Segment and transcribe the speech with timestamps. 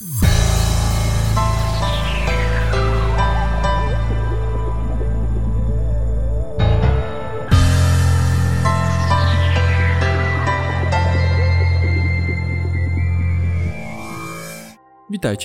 [0.00, 0.16] Witajcie,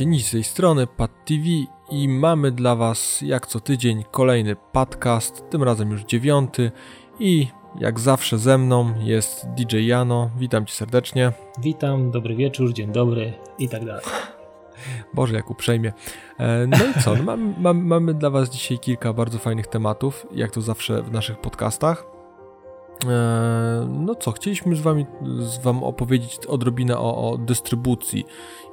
[0.05, 1.43] nic z tej strony, Pad TV
[1.89, 6.71] i mamy dla Was jak co tydzień kolejny podcast, tym razem już dziewiąty
[7.19, 7.47] i
[7.79, 11.31] jak zawsze ze mną jest DJ Jano, witam Cię serdecznie.
[11.61, 14.03] Witam, dobry wieczór, dzień dobry i tak dalej.
[15.13, 15.93] Boże, jak uprzejmie.
[16.39, 20.27] E, no i co, no mamy, mamy, mamy dla Was dzisiaj kilka bardzo fajnych tematów,
[20.31, 22.05] jak to zawsze w naszych podcastach.
[23.09, 25.05] E, no co, chcieliśmy z wami,
[25.39, 28.25] z wam opowiedzieć odrobinę o, o, dystrybucji,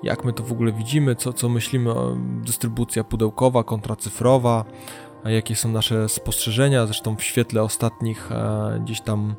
[0.02, 4.64] jak my to w ogóle widzimy, co, co myślimy o dystrybucja pudełkowa kontra cyfrowa,
[5.24, 9.34] jakie są nasze spostrzeżenia, zresztą w świetle ostatnich e, gdzieś tam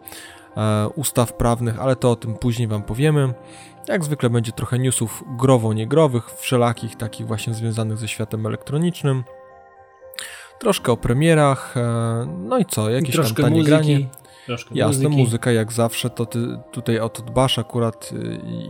[0.96, 3.34] ustaw prawnych, ale to o tym później wam powiemy.
[3.90, 9.24] Jak zwykle będzie trochę newsów growo-niegrowych, wszelakich takich właśnie związanych ze światem elektronicznym.
[10.60, 13.66] Troszkę o premierach, e, no i co, jakieś tam tanie muzyki.
[13.70, 14.10] granie.
[14.46, 15.24] Troszkę Jasne, muzyki.
[15.24, 16.40] muzyka jak zawsze, to ty
[16.72, 18.68] tutaj o to dbasz akurat y, i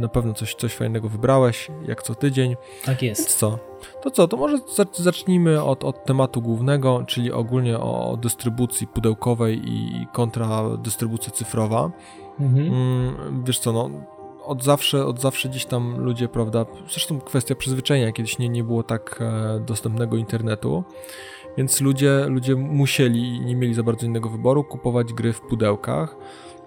[0.00, 2.56] na pewno coś, coś fajnego wybrałeś, jak co tydzień.
[2.84, 3.38] Tak Więc jest.
[3.38, 3.58] co?
[4.02, 9.62] To co, to może zac- zacznijmy od, od tematu głównego, czyli ogólnie o dystrybucji pudełkowej
[9.68, 11.90] i kontra dystrybucja cyfrowa.
[12.40, 12.66] Mhm.
[12.66, 13.90] Mm, wiesz co, no
[14.46, 18.82] od zawsze, od zawsze gdzieś tam ludzie, prawda, zresztą kwestia przyzwyczajenia, kiedyś nie, nie było
[18.82, 20.84] tak e, dostępnego internetu,
[21.56, 26.16] więc ludzie, ludzie musieli, nie mieli za bardzo innego wyboru, kupować gry w pudełkach,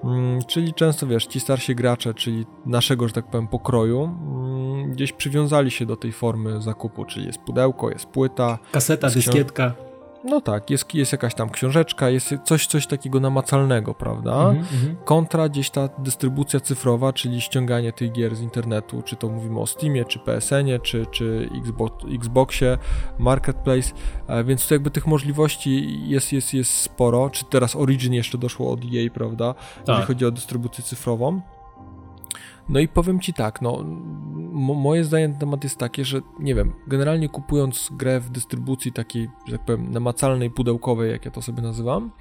[0.04, 5.14] mm, czyli często, wiesz, ci starsi gracze, czyli naszego, że tak powiem, pokroju, mm, gdzieś
[5.14, 9.89] przywiązali się do tej formy zakupu, czyli jest pudełko, jest płyta, Kaseta, dyskietka.
[10.24, 14.32] No tak, jest, jest jakaś tam książeczka, jest coś, coś takiego namacalnego, prawda?
[14.32, 14.96] Mhm, mhm.
[15.06, 19.68] kontra gdzieś ta dystrybucja cyfrowa, czyli ściąganie tych gier z internetu, czy to mówimy o
[19.68, 22.78] Steamie, czy PSN-ie, czy, czy Xbox, Xboxie,
[23.18, 23.94] Marketplace,
[24.28, 28.72] e, więc tu jakby tych możliwości jest, jest, jest sporo, czy teraz Origin jeszcze doszło
[28.72, 30.08] od EA, prawda, jeżeli Tak.
[30.08, 31.42] chodzi o dystrybucję cyfrową.
[32.70, 33.84] No i powiem Ci tak, no
[34.76, 39.30] moje zdanie na temat jest takie, że nie wiem, generalnie kupując grę w dystrybucji takiej,
[39.48, 42.12] że tak powiem, namacalnej, pudełkowej, jak ja to sobie nazywam,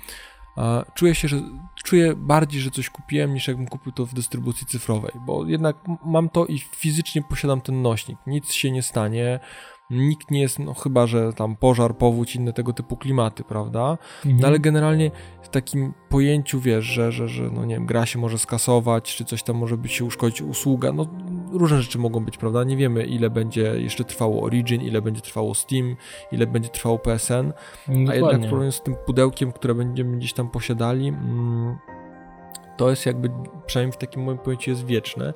[0.95, 1.43] czuję się, że
[1.85, 6.29] czuję bardziej, że coś kupiłem, niż jakbym kupił to w dystrybucji cyfrowej, bo jednak mam
[6.29, 8.19] to i fizycznie posiadam ten nośnik.
[8.27, 9.41] Nic się nie stanie,
[9.91, 13.99] nikt nie jest, no chyba, że tam pożar, powódź, inne tego typu klimaty, prawda?
[14.25, 14.41] Mhm.
[14.41, 15.11] No ale generalnie
[15.43, 19.25] w takim pojęciu, wiesz, że, że, że no nie wiem, gra się może skasować, czy
[19.25, 21.07] coś tam może być się uszkodzić, usługa, no
[21.53, 22.65] różne rzeczy mogą być, prawda?
[22.65, 25.97] Nie wiemy, ile będzie jeszcze trwało Origin, ile będzie trwało Steam,
[26.33, 27.53] ile będzie trwało PSN,
[28.09, 31.77] a jednak problem z tym pudełkiem, które będziemy gdzieś tam posiadali, mm,
[32.77, 33.31] to jest jakby,
[33.67, 35.35] przynajmniej w takim moim pojęciu jest wieczne.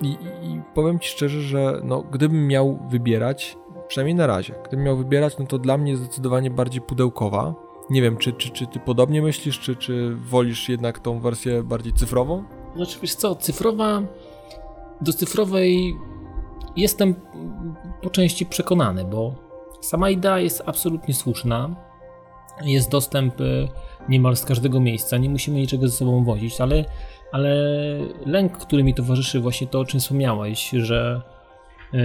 [0.00, 3.56] I, i, I powiem Ci szczerze, że no, gdybym miał wybierać,
[3.90, 7.54] przynajmniej na razie, gdybym miał wybierać, no to dla mnie zdecydowanie bardziej pudełkowa.
[7.90, 11.92] Nie wiem, czy, czy, czy Ty podobnie myślisz, czy, czy wolisz jednak tą wersję bardziej
[11.92, 12.44] cyfrową?
[12.76, 14.02] Znaczy, wiesz co, cyfrowa,
[15.00, 15.96] do cyfrowej
[16.76, 17.14] jestem
[18.02, 19.34] po części przekonany, bo
[19.80, 21.76] sama idea jest absolutnie słuszna.
[22.64, 23.68] Jest dostęp y,
[24.08, 26.84] niemal z każdego miejsca, nie musimy niczego ze sobą wozić, ale,
[27.32, 27.54] ale
[28.26, 31.22] lęk, który mi towarzyszy, właśnie to, o czym wspomniałeś, że
[31.94, 31.98] y,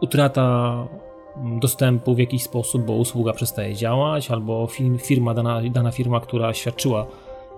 [0.00, 0.76] utrata
[1.60, 4.68] dostępu w jakiś sposób, bo usługa przestaje działać, albo
[4.98, 7.06] firma, dana, dana firma, która świadczyła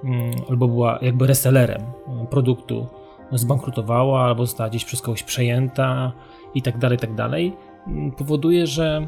[0.05, 2.87] mm, albo była jakby resellerem mm, produktu,
[3.33, 6.13] zbankrutowała, albo została gdzieś przez kogoś przejęta
[6.55, 7.57] i tak dalej, tak dalej,
[7.87, 9.07] mm, powoduje, że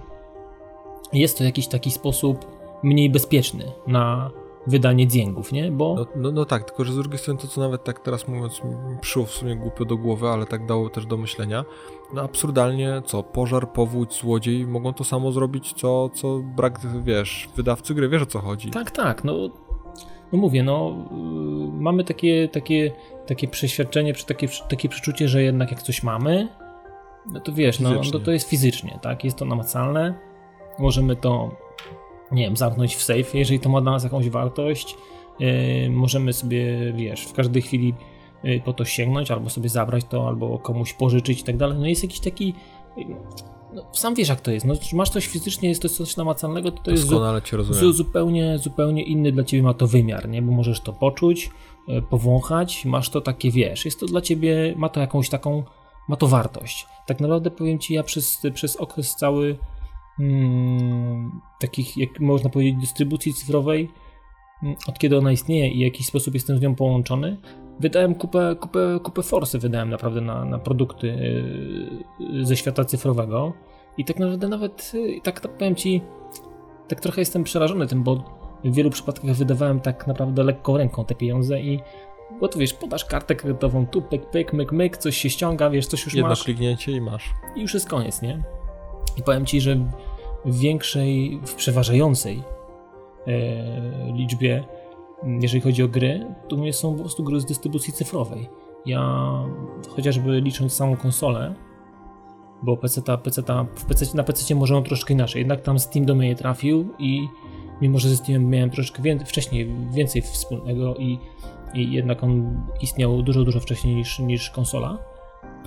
[1.12, 2.46] jest to jakiś taki sposób
[2.82, 4.30] mniej bezpieczny na
[4.66, 5.72] wydanie dzięgów, nie?
[5.72, 8.28] Bo No, no, no tak, tylko że z drugiej strony to, co nawet tak teraz
[8.28, 11.64] mówiąc mi przyszło w sumie głupio do głowy, ale tak dało też do myślenia,
[12.14, 17.94] no absurdalnie co, pożar, powódź, złodziej mogą to samo zrobić, co, co brak, wiesz, wydawcy
[17.94, 18.70] gry, wiesz o co chodzi.
[18.70, 19.34] Tak, tak, no,
[20.32, 22.92] no mówię, no yy, mamy takie, takie,
[23.26, 26.48] takie przeświadczenie, takie, takie przeczucie, że jednak jak coś mamy,
[27.32, 28.18] no to wiesz, no, Fizycznie.
[28.18, 30.14] no to jest fizycznie, tak, jest to namacalne,
[30.78, 31.56] możemy to,
[32.32, 34.96] nie wiem, zamknąć w safe, jeżeli to ma dla nas jakąś wartość,
[35.40, 37.94] yy, możemy sobie, wiesz, w każdej chwili
[38.44, 41.86] yy, po to sięgnąć, albo sobie zabrać to, albo komuś pożyczyć i tak dalej, no
[41.86, 42.54] jest jakiś taki,
[42.96, 43.04] yy,
[43.72, 46.82] no, sam wiesz jak to jest, no, masz coś fizycznie, jest to coś namacalnego, to
[46.82, 47.02] to jest...
[47.74, 50.42] zu- zupełnie, zupełnie inny dla ciebie ma to wymiar, nie?
[50.42, 51.50] Bo możesz to poczuć,
[51.88, 55.62] e, powąchać, masz to takie, wiesz, jest to dla ciebie, ma to jakąś taką,
[56.08, 56.86] ma to wartość.
[57.06, 59.58] Tak naprawdę powiem ci, ja przez, przez okres cały
[60.20, 63.88] mm, takich, jak można powiedzieć, dystrybucji cyfrowej,
[64.62, 67.36] mm, od kiedy ona istnieje i w jakiś sposób jestem z nią połączony,
[67.80, 71.06] wydałem kupę, kupę, kupę forsy, wydałem naprawdę na, na produkty
[72.20, 73.52] yy, ze świata cyfrowego
[73.98, 76.00] i tak naprawdę nawet, y, tak, powiem Ci,
[76.88, 81.14] tak trochę jestem przerażony tym, bo w wielu przypadkach wydawałem tak naprawdę lekką ręką te
[81.14, 81.80] pieniądze i
[82.40, 85.86] bo tu wiesz, podasz kartę kredytową, tu pyk, pyk, myk, myk, coś się ściąga, wiesz,
[85.86, 86.44] coś już Jedno masz.
[86.44, 87.34] kliknięcie i masz.
[87.56, 88.42] I już jest koniec, nie?
[89.16, 89.76] I powiem Ci, że
[90.44, 92.42] w większej, w przeważającej
[93.26, 94.64] e, liczbie,
[95.40, 98.48] jeżeli chodzi o gry, to mnie są po prostu gry z dystrybucji cyfrowej.
[98.86, 99.32] Ja
[99.88, 101.54] chociażby licząc samą konsolę,
[102.62, 106.06] bo PC, -ta, PC -ta, w PC, na PC może troszkę inaczej, jednak tam Steam
[106.06, 107.28] do mnie trafił i
[107.80, 111.18] mimo, że ze Steamem miałem troszkę wcześniej więcej wspólnego i,
[111.74, 114.98] i jednak on istniał dużo, dużo wcześniej niż, niż konsola,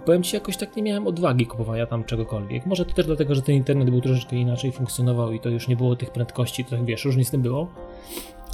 [0.02, 2.66] powiem Ci, jakoś tak nie miałem odwagi kupowania tam czegokolwiek.
[2.66, 5.76] Może to też dlatego, że ten internet był troszeczkę inaczej funkcjonował i to już nie
[5.76, 7.68] było tych prędkości, to tak wiesz, różnie z tym było.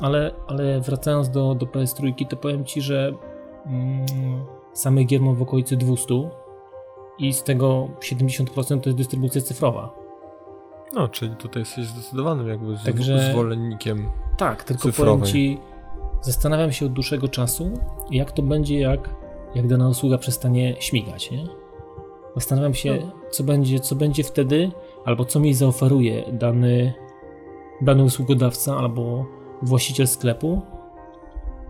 [0.02, 3.14] Ale, ale wracając do, do PS3, to powiem Ci, że
[3.66, 4.06] mm,
[4.74, 6.30] samych gier mam w okolicy 200
[7.20, 9.94] i z tego 70% to jest dystrybucja cyfrowa.
[10.94, 15.20] No, czyli tutaj jesteś zdecydowanym jakby Także, zwolennikiem Tak, tylko cyfrowej.
[15.20, 15.58] powiem Ci,
[16.22, 17.72] zastanawiam się od dłuższego czasu,
[18.12, 19.10] jak to będzie, jak
[19.56, 21.48] jak dana usługa przestanie śmigać, nie?
[22.36, 23.12] Zastanawiam się, no.
[23.32, 24.72] co, będzie, co będzie wtedy,
[25.06, 26.94] albo co mi zaoferuje dany,
[27.82, 29.26] dany usługodawca albo
[29.62, 30.62] właściciel sklepu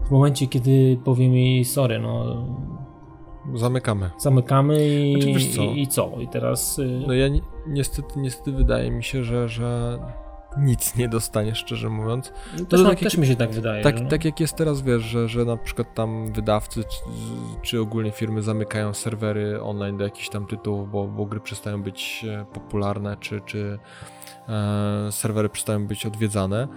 [0.06, 2.46] w momencie, kiedy powie mi sorry, no
[3.54, 4.10] Zamykamy.
[4.18, 5.64] Zamykamy i, znaczy, co?
[5.64, 6.12] I, i, co?
[6.20, 6.80] I teraz.
[6.80, 10.00] Y, no ja ni niestety, niestety wydaje mi się, że, że
[10.58, 12.34] nic nie dostanie, szczerze mówiąc.
[12.60, 13.84] No też, no, tak też jak, mi się tak wydaje.
[13.84, 17.00] Tak, tak jak jest teraz, wiesz, że, że na przykład tam wydawcy czy,
[17.62, 22.26] czy ogólnie firmy zamykają serwery online do jakichś tam tytułów, bo, bo gry przestają być
[22.30, 23.80] e, popularne, czy, czy
[24.50, 26.68] e, serwery przestają być odwiedzane.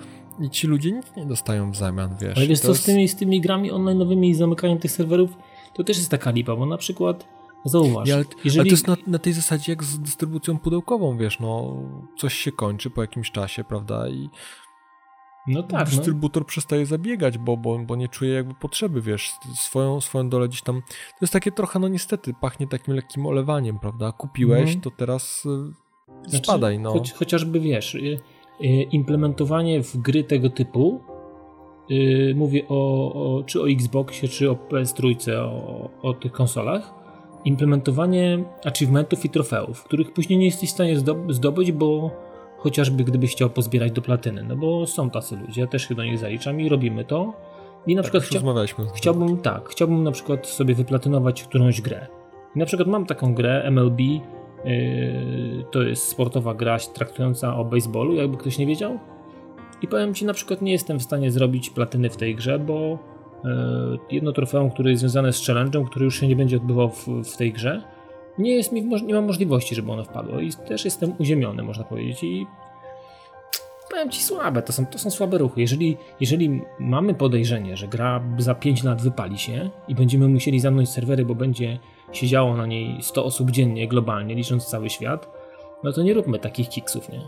[0.40, 2.36] I ci ludzie nic nie dostają w zamian, wiesz.
[2.36, 2.82] Ale wiesz co, jest...
[2.82, 5.30] z, tymi, z tymi grami online nowymi i zamykaniem tych serwerów,
[5.75, 7.25] to też jest taka lipa, bo na przykład
[7.64, 8.09] Zauważ.
[8.09, 8.61] Ja, ale, jeżeli...
[8.61, 11.76] ale to jest na, na, tej zasadzie jak z dystrybucją pudełkową, wiesz, no
[12.19, 14.29] coś się kończy po jakimś czasie, prawda, i
[15.47, 16.47] no tak, dystrybutor no.
[16.47, 20.82] przestaje zabiegać, bo, bo, bo nie czuje jakby potrzeby, wiesz, swoją, swoją dolę gdzieś tam,
[20.88, 24.81] to jest takie trochę, no niestety, pachnie takim lekkim olewaniem, prawda, kupiłeś, mm.
[24.81, 26.93] to teraz y, znaczy, spadaj, no.
[26.93, 31.00] Choć, chociażby, wiesz, y, y, implementowanie w gry tego typu,
[32.35, 37.01] mówię o, o, czy o Xboxie, czy o PS3, o, o tych konsolach,
[37.44, 40.96] implementowanie achievementów i trofeów, których później nie jesteś w stanie
[41.28, 42.10] zdobyć, bo
[42.58, 46.04] chociażby gdybyś chciał pozbierać do platyny, no bo są tacy ludzie, ja też się do
[46.04, 47.32] nich zaliczam i robimy to.
[47.86, 48.38] I na tak, przykład chcia
[48.94, 52.06] chciałbym, tak, chciałbym na przykład sobie wyplatynować którąś grę.
[52.56, 54.22] I na przykład mam taką grę MLB, yy,
[55.70, 58.98] to jest sportowa gra traktująca o baseballu, jakby ktoś nie wiedział.
[59.82, 62.98] I powiem Ci, na przykład nie jestem w stanie zrobić platyny w tej grze, bo
[64.10, 67.36] jedno trofeum, które jest związane z challenge'em, który już się nie będzie odbywał w, w
[67.36, 67.82] tej grze,
[68.38, 72.24] nie, jest mi, nie mam możliwości, żeby ono wpadło i też jestem uziemiony, można powiedzieć
[72.24, 72.46] i
[73.90, 75.60] powiem Ci słabe, to są, to są słabe ruchy.
[75.60, 80.88] Jeżeli, jeżeli mamy podejrzenie, że gra za 5 lat wypali się i będziemy musieli zamknąć
[80.88, 81.78] serwery, bo będzie
[82.12, 85.28] siedziało na niej 100 osób dziennie, globalnie, licząc cały świat,
[85.84, 87.20] no to nie róbmy takich kiksów, nie?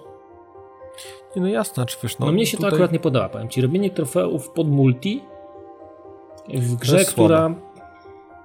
[1.36, 2.70] Nie, no jasne, czy wiesz, no, no mnie się tutaj...
[2.70, 3.60] to akurat nie podoba, powiem Ci.
[3.60, 5.22] Robienie trofeów pod multi
[6.48, 7.54] w grze, która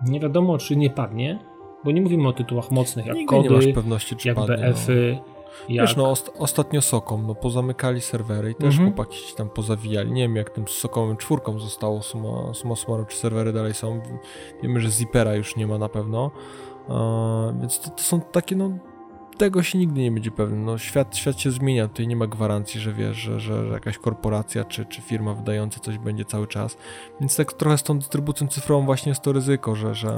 [0.08, 1.40] nie wiadomo czy nie padnie,
[1.84, 4.58] bo nie mówimy o tytułach mocnych jak Nigdy kody, nie masz pewności, czy jak padnie,
[4.58, 5.18] BF-y.
[5.20, 5.40] No.
[5.70, 5.88] Jak...
[5.88, 8.88] Wiesz, no ost ostatnio Sokom, no pozamykali serwery i też mhm.
[8.88, 10.12] chłopaki się tam pozawijali.
[10.12, 14.02] Nie wiem jak tym Sokomem czwórką zostało suma, suma summarum, czy serwery dalej są.
[14.64, 16.32] Wiemy, że Zipera już nie ma na pewno.
[16.88, 18.72] Uh, więc to, to, są takie no
[19.40, 20.58] tego się nigdy nie będzie pewny.
[20.58, 23.98] No, świat, świat się zmienia, tutaj nie ma gwarancji, że wiesz, że, że, że jakaś
[23.98, 26.78] korporacja czy, czy firma wydająca coś będzie cały czas.
[27.20, 29.96] Więc tak trochę z tą dystrybucją cyfrową właśnie jest to ryzyko, że.
[29.96, 30.16] że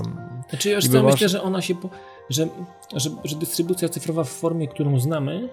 [0.50, 1.14] znaczy, ja już masz...
[1.14, 1.76] myślę, że ona się.
[1.76, 1.90] Po,
[2.30, 2.48] że,
[2.96, 5.50] że, że dystrybucja cyfrowa w formie, którą znamy,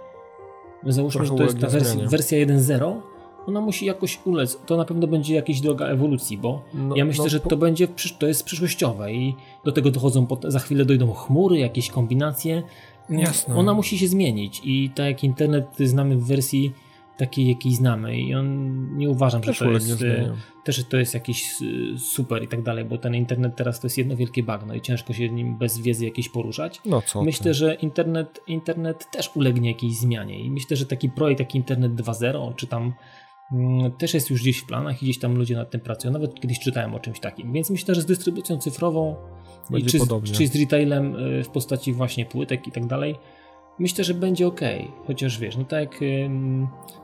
[0.87, 3.01] załóżmy, że to jest ta wersja, wersja 1.0
[3.47, 4.59] ona musi jakoś ulec.
[4.67, 7.89] To na pewno będzie jakaś droga ewolucji, bo no, ja myślę, no, że to będzie
[8.19, 9.35] to jest przyszłościowe i
[9.65, 12.63] do tego dochodzą za chwilę dojdą chmury, jakieś kombinacje
[13.11, 13.57] Jasne.
[13.57, 16.73] Ona musi się zmienić i tak jak internet znamy w wersji
[17.19, 20.35] takiej, jakiej znamy i on nie uważam, że to jest e,
[20.65, 21.55] też to jest jakiś
[21.95, 24.81] e, super i tak dalej, bo ten internet teraz to jest jedno wielkie bagno i
[24.81, 26.81] ciężko się nim bez wiedzy jakiejś poruszać.
[26.85, 27.55] No co myślę, ty?
[27.55, 32.55] że internet, internet też ulegnie jakiejś zmianie i myślę, że taki projekt jak Internet 2.0
[32.55, 32.93] czy tam
[33.99, 36.13] też jest już gdzieś w planach i gdzieś tam ludzie nad tym pracują.
[36.13, 37.53] Nawet kiedyś czytałem o czymś takim.
[37.53, 39.17] Więc myślę, że z dystrybucją cyfrową
[39.71, 40.33] będzie czy, podobnie.
[40.33, 43.15] czy z retailem y, w postaci właśnie płytek i tak dalej.
[43.79, 44.61] Myślę, że będzie ok.
[45.07, 46.01] Chociaż wiesz, no tak jak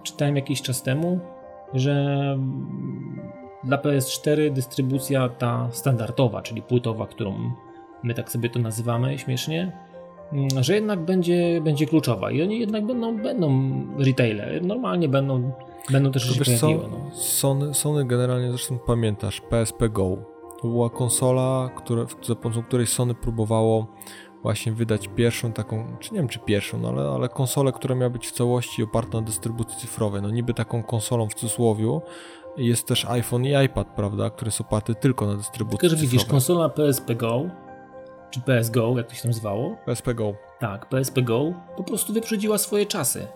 [0.03, 1.21] czytałem jakiś czas temu,
[1.75, 2.39] że
[3.65, 7.53] dla PS4 dystrybucja ta standardowa, czyli płytowa, którą
[8.03, 9.94] my tak sobie to nazywamy śmiesznie, mm,
[10.61, 15.53] że jednak będzie, będzie kluczowa i oni jednak będą, będą retaile, normalnie będą,
[15.91, 16.89] będą też się pojawiły.
[16.91, 17.11] No.
[17.13, 20.17] Sony, Sony generalnie, zresztą pamiętasz, PSP Go,
[20.63, 23.87] to była konsola, która, za pomocą której Sony próbowało
[24.43, 28.11] właśnie wydać pierwszą taką, czy nie wiem czy pierwszą, no ale, ale konsolę, która miała
[28.11, 30.23] być w całości oparta na dystrybucji cyfrowej.
[30.23, 32.03] No niby taką konsolą w cudzysłowiu
[32.57, 36.25] jest też iPhone i iPad, prawda, które są oparte tylko na dystrybucji Tylko, że widzisz,
[36.25, 37.43] konsola PSP Go,
[38.35, 40.35] czy PS Go, jak to się tam zwało, PSP Go.
[40.61, 43.27] tak, PSP Go po prostu wyprzedziła swoje czasy.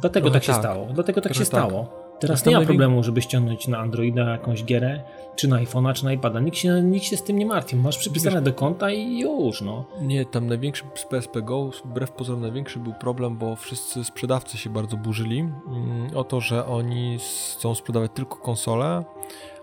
[0.00, 0.62] Dlatego Trochę tak się tak.
[0.62, 0.86] stało.
[0.94, 1.60] Dlatego tak Trochę się tak.
[1.60, 2.02] stało.
[2.20, 5.02] Teraz nie ma problemu, żeby ściągnąć na Androida jakąś gierę,
[5.36, 6.40] czy na iPhone'a, czy na iPada.
[6.40, 7.76] Nikt się, nikt się z tym nie martwi.
[7.76, 9.84] Masz przypisane do konta i już, no.
[10.00, 14.70] Nie, tam największy z PSP Go, wbrew pozorom największy był problem, bo wszyscy sprzedawcy się
[14.70, 17.18] bardzo burzyli mm, o to, że oni
[17.56, 19.04] chcą sprzedawać tylko konsole,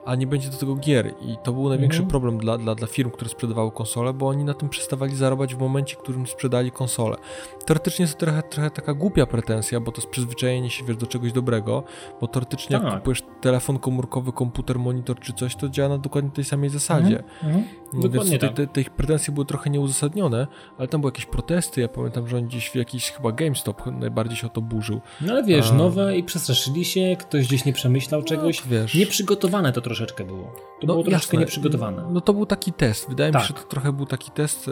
[0.09, 1.13] a nie będzie do tego gier.
[1.21, 2.09] I to był największy Mhm.
[2.09, 5.59] problem dla, dla, dla firm, które sprzedawały konsole, bo oni na tym przestawali zarabiać w
[5.59, 7.17] momencie, w którym sprzedali konsole.
[7.65, 11.07] Teoretycznie jest to trochę, trochę taka głupia pretensja, bo to jest przyzwyczajenie się wiesz, do
[11.07, 11.83] czegoś dobrego,
[12.21, 12.93] bo teoretycznie jak Tak.
[12.99, 17.23] kupujesz telefon komórkowy, komputer, monitor czy coś, to działa na dokładnie tej samej zasadzie.
[17.43, 17.49] No,
[18.01, 18.49] Dokładnie Więc tak.
[18.49, 20.47] tutaj te, te ich pretensje były trochę nieuzasadnione,
[20.77, 21.81] ale tam były jakieś protesty.
[21.81, 25.01] Ja pamiętam, że on gdzieś w jakiś chyba GameStop najbardziej się o to burzył.
[25.21, 25.75] No ale wiesz, A.
[25.75, 28.65] nowe i przestraszyli się, ktoś gdzieś nie przemyślał czegoś.
[28.65, 28.95] No, wiesz.
[28.95, 30.43] Nieprzygotowane to troszeczkę było.
[30.43, 31.39] To No, było troszeczkę jasne.
[31.39, 32.05] nieprzygotowane.
[32.11, 33.09] No to był taki test.
[33.09, 33.41] Wydaje mi Tak.
[33.41, 34.71] się, że to trochę był taki test, e,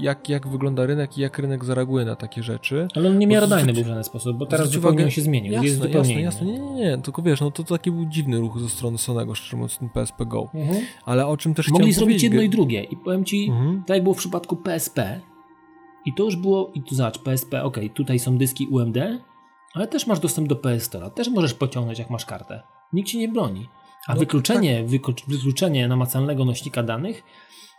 [0.00, 2.88] jak, jak wygląda rynek i jak rynek zareaguje na takie rzeczy.
[2.94, 5.22] Ale on nie Bo miarodajny zwróć- był w żaden sposób, bo teraz zupełnie uwagę- się
[5.22, 5.52] zmienił.
[5.52, 6.46] Jasne, jest zupełnie jasne, jasne.
[6.46, 6.98] Nie, nie, nie.
[6.98, 10.26] Tylko wiesz, no to taki był dziwny ruch ze strony Sonego, szczerze mówiąc, ten PSP
[10.26, 10.48] Go.
[10.54, 10.80] Mhm.
[11.04, 12.82] Ale o czym też Mogli zrobić powiedzieć, jedno i drugie.
[12.84, 13.82] I powiem ci, Mhm.
[13.86, 15.20] tak jak było w przypadku PSP,
[16.06, 18.96] i to już było, i tu zobacz, PSP, ok, tutaj są dyski UMD,
[19.74, 22.62] ale też masz dostęp do PS Store'a, też możesz pociągnąć jak masz kartę.
[22.92, 23.68] Nikt ci nie broni.
[24.06, 27.22] A No, wykluczenie, wyko- wykluczenie namacalnego nośnika danych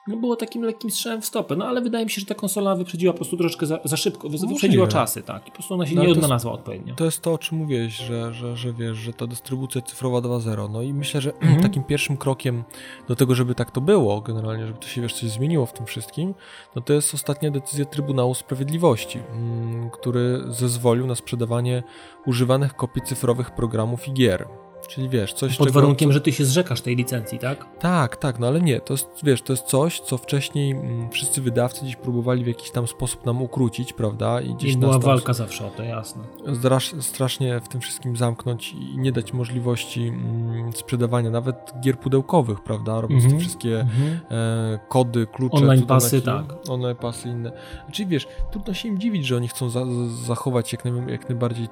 [0.10, 1.56] no było takim lekkim strzałem w stopę.
[1.56, 4.30] No ale wydaje mi się, że ta konsola wyprzedziła po prostu troszeczkę za, za szybko,
[4.30, 4.48] Możliwe.
[4.54, 5.48] wyprzedziła czasy, tak.
[5.48, 6.96] I po prostu ona się No, nie jest- odnalazła odpowiednio.
[6.96, 10.70] To jest to, o czym mówiłeś, że, że, że wiesz, że ta dystrybucja cyfrowa 2.0.
[10.72, 11.62] No i myślę, że Mhm.
[11.68, 12.64] takim pierwszym krokiem
[13.08, 15.86] do tego, żeby tak to było, generalnie, żeby to się wiesz, coś zmieniło w tym
[15.86, 16.34] wszystkim,
[16.76, 21.84] no to jest ostatnia decyzja Trybunału Sprawiedliwości, mm, który zezwolił na sprzedawanie
[22.26, 24.48] używanych kopii cyfrowych programów i gier.
[24.88, 27.66] Czyli wiesz, coś Pod czego, warunkiem, że ty się zrzekasz tej licencji, tak?
[27.80, 31.42] tak, tak, no ale nie, to jest, wiesz, to jest coś, co wcześniej mm, wszyscy
[31.42, 34.42] wydawcy gdzieś próbowali w jakiś tam sposób nam ukrócić, prawda?
[34.42, 36.24] I gdzieś I była walka zawsze o to, jasne.
[36.60, 42.64] strasz, strasznie w tym wszystkim zamknąć i nie dać możliwości mm, sprzedawania nawet gier pudełkowych,
[42.64, 43.02] prawda?
[43.02, 43.34] Robiąc Mhm.
[43.34, 44.20] te wszystkie Mhm.
[44.32, 45.58] e, kody, klucze.
[45.58, 46.46] Online pasy, tak.
[46.70, 47.52] Online pasy inne.
[47.92, 49.86] Czyli wiesz, trudno się im dziwić, że oni chcą za,
[50.26, 51.68] zachować jak, naj, jak najbardziej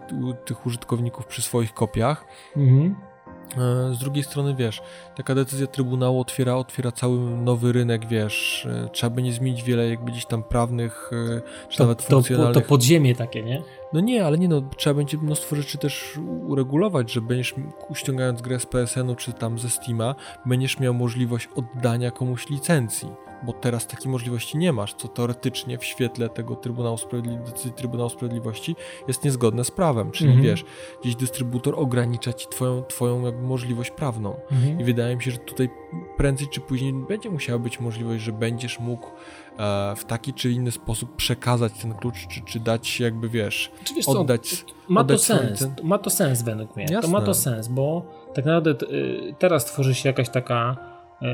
[0.45, 2.25] tych użytkowników przy swoich kopiach.
[2.57, 2.95] Mhm.
[3.91, 4.81] Z drugiej strony, wiesz,
[5.15, 9.89] taka decyzja Trybunału otwiera, otwiera cały nowy rynek, wiesz, e, trzeba by nie zmienić wiele
[9.89, 13.61] jakby gdzieś tam prawnych, e, czy To, nawet to, funkcjonalnych to podziemie takie, nie?
[13.93, 17.55] no nie, ale nie no, trzeba będzie mnóstwo rzeczy też uregulować, że będziesz
[17.93, 23.09] ściągając grę z PSN-u czy tam ze Steama, będziesz miał możliwość oddania komuś licencji,
[23.45, 28.09] bo teraz takiej możliwości nie masz, co teoretycznie w świetle tego Trybunału Sprawiedli- decyzji Trybunału
[28.09, 28.75] Sprawiedliwości
[29.07, 30.45] jest niezgodne z prawem, czyli Mhm.
[30.45, 30.65] wiesz,
[31.01, 34.35] gdzieś dystrybutor ogranicza ci twoją, twoją jakby możliwość prawną.
[34.79, 35.69] I wydaje mi się, że tutaj
[36.17, 39.07] prędzej czy później będzie musiała być możliwość, że będziesz mógł
[39.59, 44.05] e, w taki czy inny sposób przekazać ten klucz, czy, czy dać jakby, wiesz, wiesz
[44.05, 47.11] co, oddać, ma to oddać swoją sens, licen- ma to sens według mnie, to Jasne.
[47.11, 50.75] ma to sens, bo tak naprawdę y, teraz tworzy się jakaś taka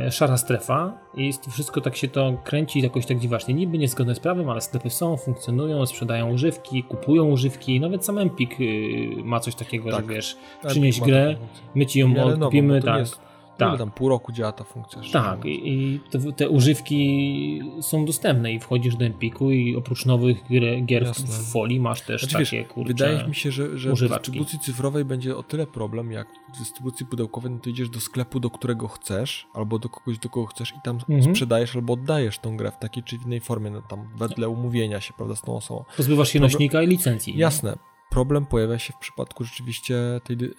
[0.10, 4.16] szara strefa i jest to wszystko tak się to kręci jakoś tak dziwacznie, niby niezgodne
[4.16, 9.40] z prawem, ale sklepy są, funkcjonują, sprzedają używki, kupują używki, nawet sam Empik y, ma
[9.40, 10.08] coś takiego, Tak.
[10.08, 11.36] że wiesz, przynieś grę,
[11.76, 13.00] my ci ją W miarę nową, kupimy, bo to nie tak.
[13.00, 13.31] Jest,
[13.70, 13.80] Tak.
[13.80, 15.02] tam pół roku działa ta funkcja.
[15.14, 20.38] Tak, i, i te, te używki są dostępne i wchodzisz do Empiku i oprócz nowych
[20.50, 22.94] gier, gier w, folii masz też Znaczy, takie wiesz, kurcze...
[22.94, 27.06] Wydaje mi się, że, że w dystrybucji cyfrowej będzie o tyle problem, jak w dystrybucji
[27.06, 30.72] pudełkowej, no to idziesz do sklepu, do którego chcesz, albo do kogoś, do kogo chcesz
[30.72, 31.24] i tam Mhm.
[31.24, 35.14] sprzedajesz albo oddajesz tą grę w takiej czy innej formie, no tam wedle umówienia się,
[35.14, 35.84] prawda, z tą osobą.
[35.98, 37.38] Pozbywasz się Problem- nośnika i licencji.
[37.38, 37.78] Jasne.
[38.12, 40.50] Problem pojawia się w przypadku rzeczywiście tej, e,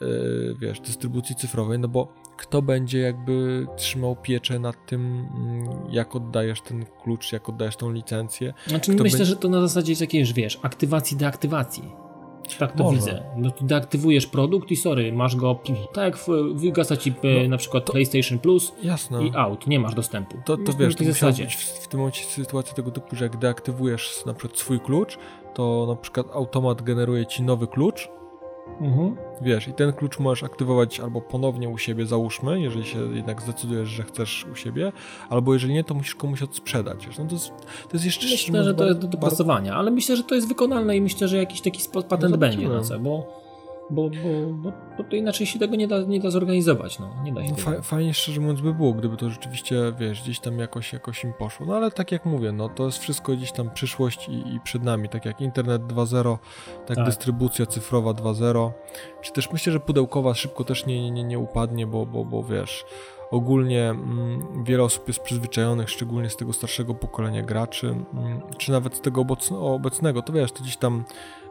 [0.59, 6.61] wiesz, dystrybucji cyfrowej, no bo kto będzie jakby trzymał pieczę nad tym, mm, jak oddajesz
[6.61, 8.55] ten klucz, jak oddajesz tą licencję.
[8.67, 11.93] Znaczy Kto myślę, będzie- że to na zasadzie takiej, wiesz, aktywacji, deaktywacji.
[12.59, 12.97] Tak to Może.
[12.97, 13.23] widzę.
[13.37, 15.61] No to deaktywujesz produkt i sorry, masz go,
[15.93, 19.25] tak jak wygasa ci e, No, na przykład PlayStation Plus Jasne.
[19.27, 20.37] i out, nie masz dostępu.
[20.45, 21.45] To, to wiesz, to zasadzie.
[21.45, 25.19] być w, w tym momencie sytuacja tego typu, że jak deaktywujesz na przykład swój klucz,
[25.55, 28.09] to na przykład automat generuje ci nowy klucz
[28.81, 29.17] Mhm.
[29.41, 33.89] Wiesz, i ten klucz możesz aktywować albo ponownie u siebie, załóżmy, jeżeli się jednak zdecydujesz,
[33.89, 34.93] że chcesz u siebie,
[35.29, 37.07] albo jeżeli nie, to musisz komuś odsprzedać.
[37.07, 37.49] Wiesz, no to, jest,
[37.89, 38.27] to jest jeszcze...
[38.27, 41.37] Myślę, że to jest do dopasowania, ale myślę, że to jest wykonalne i myślę, że
[41.37, 43.43] jakiś taki patent no będzie na co, bo
[43.91, 47.33] bo, bo, bo, bo, to inaczej się tego nie da, nie da zorganizować, no, nie
[47.33, 50.93] da się no, Fajnie szczerze mówiąc by było, gdyby to rzeczywiście, wiesz, gdzieś tam jakoś,
[50.93, 54.29] jakoś im poszło, no ale tak jak mówię, no to jest wszystko gdzieś tam przyszłość
[54.29, 56.39] i, i przed nami, tak jak internet 2.0,
[56.87, 58.71] tak, tak, dystrybucja cyfrowa 2.0,
[59.21, 62.85] czy też myślę, że pudełkowa szybko też nie, nie, nie upadnie, bo, bo, bo wiesz,
[63.31, 68.97] ogólnie mm, wiele osób jest przyzwyczajonych, szczególnie z tego starszego pokolenia graczy, mm, czy nawet
[68.97, 71.05] z tego obecnego, to wiesz, to gdzieś tam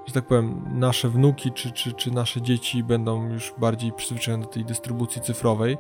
[0.06, 4.50] że tak powiem, nasze wnuki czy, czy, czy nasze dzieci będą już bardziej przyzwyczajone do
[4.50, 5.78] tej dystrybucji cyfrowej.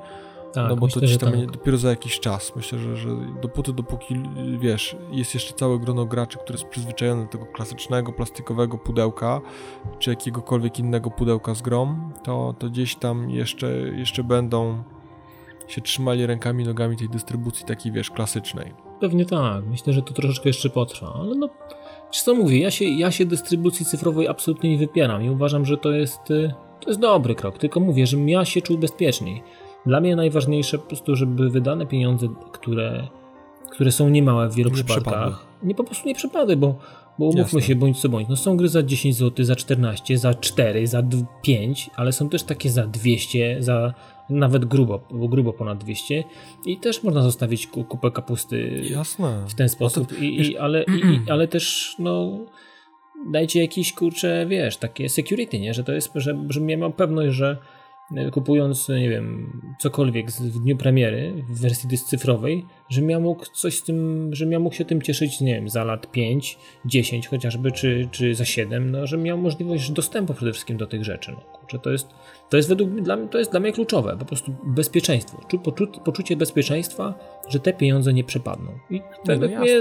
[0.53, 1.51] Tak, no bo myślę, to gdzieś tam tak.
[1.51, 2.55] dopiero za jakiś czas.
[2.55, 3.09] Myślę, że, że
[3.41, 4.15] dopóty, dopóki
[4.59, 9.41] wiesz, jest jeszcze całe grono graczy, które jest przyzwyczajone do tego klasycznego, plastikowego pudełka,
[9.99, 14.83] czy jakiegokolwiek innego pudełka z grom, to, to gdzieś tam jeszcze, jeszcze będą
[15.67, 18.73] się trzymali rękami, nogami tej dystrybucji takiej, wiesz, klasycznej.
[18.99, 19.65] Pewnie tak.
[19.65, 21.49] Myślę, że to troszeczkę jeszcze potrwa, ale no
[22.11, 25.77] czy co mówię, ja się, ja się dystrybucji cyfrowej absolutnie nie wypieram i uważam, że
[25.77, 29.43] to jest, y, to jest dobry krok, tylko mówię, żebym ja się czuł bezpieczniej.
[29.85, 33.07] Dla mnie najważniejsze po prostu, żeby wydane pieniądze, które,
[33.71, 35.67] które są niemałe w wielu nie przypadkach, przepadły.
[35.67, 36.75] nie po prostu nie przepadły, bo,
[37.19, 37.61] bo umówmy Jasne.
[37.61, 38.27] się, bądź co bądź.
[38.27, 41.03] No są gry za 10 zł, za 14, za 4, za
[41.41, 43.93] 5, ale są też takie za 200, za
[44.31, 46.23] nawet grubo, grubo ponad 200
[46.65, 49.45] i też można zostawić kupę kapusty Jasne.
[49.47, 52.39] w ten sposób, to, I, i, ale, i, ale też no
[53.31, 55.73] dajcie jakieś kurcze, wiesz, takie security, nie?
[55.73, 57.57] że to jest, że, że miałem pewność, że
[58.31, 63.83] kupując, nie wiem, cokolwiek w dniu premiery w wersji cyfrowej, że miał mógł coś z
[63.83, 68.09] tym, że miał mógł się tym cieszyć, nie wiem, za lat 5, 10 chociażby, czy,
[68.11, 71.31] czy za 7, no, że miał możliwość dostępu przede wszystkim do tych rzeczy.
[71.31, 72.07] No, kurczę, to jest,
[72.49, 76.35] to jest według mnie, dla, to jest dla mnie kluczowe, po prostu bezpieczeństwo, poczu, poczucie
[76.35, 77.13] bezpieczeństwa,
[77.49, 78.71] że te pieniądze nie przepadną.
[78.89, 79.79] I według no mnie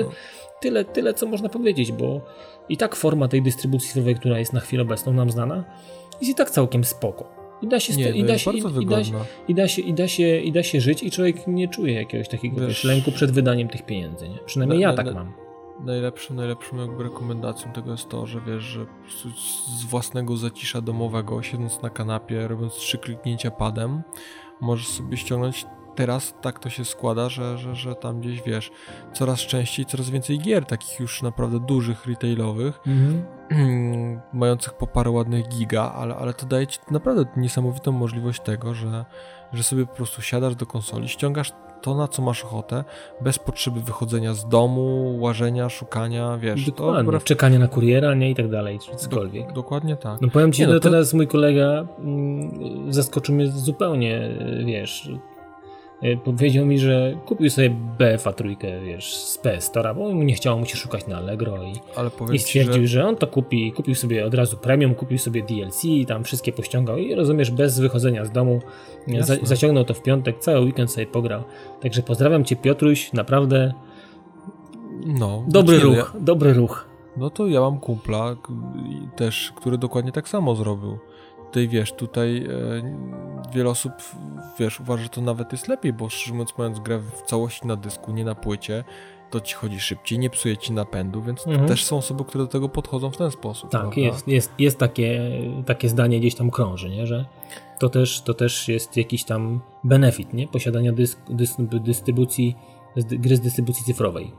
[0.60, 2.20] tyle, tyle, co można powiedzieć, bo
[2.68, 5.64] i tak forma tej dystrybucji cyfrowej, która jest na chwilę obecną nam znana,
[6.20, 7.40] jest i tak całkiem spoko.
[7.62, 9.14] I da się, nie, i, da się, i, i, da się,
[9.49, 12.28] i, da się, i, da się, I da się żyć i człowiek nie czuje jakiegoś
[12.28, 14.28] takiego wiesz, lęku przed wydaniem tych pieniędzy.
[14.28, 14.38] Nie?
[14.46, 15.32] Przynajmniej na, ja tak na, mam.
[15.84, 18.86] Najlepszą, najlepszą jakby rekomendacją tego jest to, że wiesz, że
[19.78, 24.02] z własnego zacisza domowego, siedząc na kanapie, robiąc trzy kliknięcia padem,
[24.60, 28.71] możesz sobie ściągnąć teraz tak to się składa, że, że, że tam gdzieś wiesz,
[29.13, 34.21] coraz częściej, coraz więcej gier, takich już naprawdę dużych, retailowych, mm -hmm.
[34.33, 39.05] mających po parę ładnych giga, ale, ale to daje ci naprawdę niesamowitą możliwość tego, że,
[39.53, 42.85] że sobie po prostu siadasz do konsoli, ściągasz to, na co masz ochotę,
[43.21, 46.67] bez potrzeby wychodzenia z domu, łażenia, szukania, wiesz.
[46.67, 49.47] Dokładnie, to czekania na kuriera, nie i tak dalej, czy cokolwiek.
[49.49, 50.21] Do, dokładnie tak.
[50.21, 50.81] No powiem ci, nie, no, to...
[50.81, 54.31] teraz mój kolega mm, zaskoczył mnie zupełnie,
[54.67, 55.11] wiesz,
[56.25, 60.58] powiedział mi, że kupił sobie BFA trójkę, wiesz, z PS Store, bo mu nie chciało
[60.58, 61.73] mu się szukać na Allegro i,
[62.34, 63.00] i stwierdził, ci, że...
[63.00, 63.08] że...
[63.08, 66.99] on to kupi, kupił sobie od razu premium, kupił sobie DLC i tam wszystkie pościągał
[66.99, 68.60] i rozumiesz, bez wychodzenia z domu
[69.21, 71.43] za, zaciągnął to w piątek, cały weekend sobie pograł.
[71.80, 73.73] Także pozdrawiam cię Piotruś, naprawdę
[75.06, 76.21] no, dobry znaczy, ruch, ja...
[76.21, 76.89] dobry ruch.
[77.17, 78.36] No to ja mam kumpla
[79.17, 80.99] też, który dokładnie tak samo zrobił
[81.50, 83.93] tutaj wiesz, tutaj e, wiele osób,
[84.58, 87.76] wiesz, uważa, że to nawet jest lepiej, bo szczerze mówiąc, mając grę w całości na
[87.76, 88.84] dysku, nie na płycie,
[89.30, 91.69] to ci chodzi szybciej, nie psuje ci napędu, więc mhm.
[91.69, 93.71] też są osoby, które do tego podchodzą w ten sposób.
[93.71, 95.30] Tak, jest, jest, jest takie,
[95.67, 97.06] takie zdanie gdzieś tam krąży, nie?
[97.06, 97.25] że
[97.78, 100.49] to też, to też jest jakiś tam benefit, nie?
[100.49, 102.56] Posiadania dysk, dysk, dystrybucji,
[102.97, 104.32] gry z dystrybucji cyfrowej.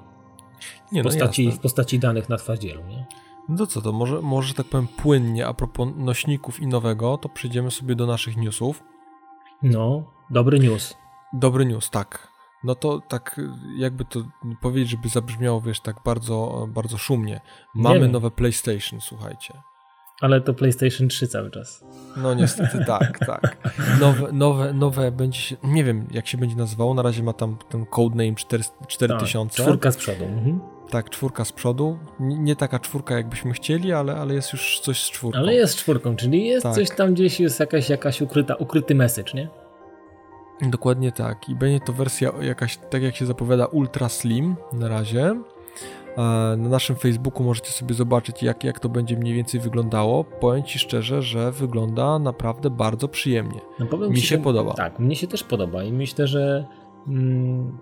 [0.92, 3.06] Nie, w, no postaci, no w postaci danych na twardzielu, nie?
[3.50, 7.72] No co to, może, może tak powiem płynnie, a propos nośników i nowego, to przejdziemy
[7.72, 8.84] sobie do naszych newsów.
[9.64, 10.98] No, dobry news.
[11.34, 12.32] Dobry news, tak.
[12.64, 13.42] No to tak
[13.78, 14.20] jakby to
[14.62, 17.42] powiedzieć, żeby zabrzmiało, wiesz, tak bardzo, bardzo szumnie.
[17.76, 19.54] Mamy nowe PlayStation, słuchajcie.
[20.22, 21.84] Ale to PlayStation 3 cały czas.
[22.18, 23.58] No niestety tak, tak.
[24.00, 27.58] Nowe, nowe, nowe będzie się, nie wiem jak się będzie nazywało, na razie ma tam
[27.70, 28.36] ten codename
[28.88, 29.58] 4000.
[29.58, 30.26] Tak, czwórka z przodu.
[30.26, 30.60] Mhm.
[30.92, 31.98] Tak, czwórka z przodu.
[32.20, 35.40] Nie taka czwórka, jakbyśmy chcieli, ale, ale jest już coś z czwórką.
[35.40, 36.76] Ale jest czwórką, czyli jest tak.
[36.76, 39.50] coś tam gdzieś, jest jakaś, jakaś ukryta, ukryty message, nie?
[40.62, 41.50] Dokładnie tak.
[41.50, 45.22] I będzie to wersja jakaś, tak jak się zapowiada, ultra slim na razie.
[46.18, 46.22] E,
[46.58, 50.24] na naszym Facebooku możecie sobie zobaczyć, jak, jak to będzie mniej więcej wyglądało.
[50.24, 53.60] Powiem Ci szczerze, że wygląda naprawdę bardzo przyjemnie.
[53.80, 54.74] No mi się podoba.
[54.74, 56.66] Tak, mnie się też podoba i myślę, że
[57.08, 57.78] mm,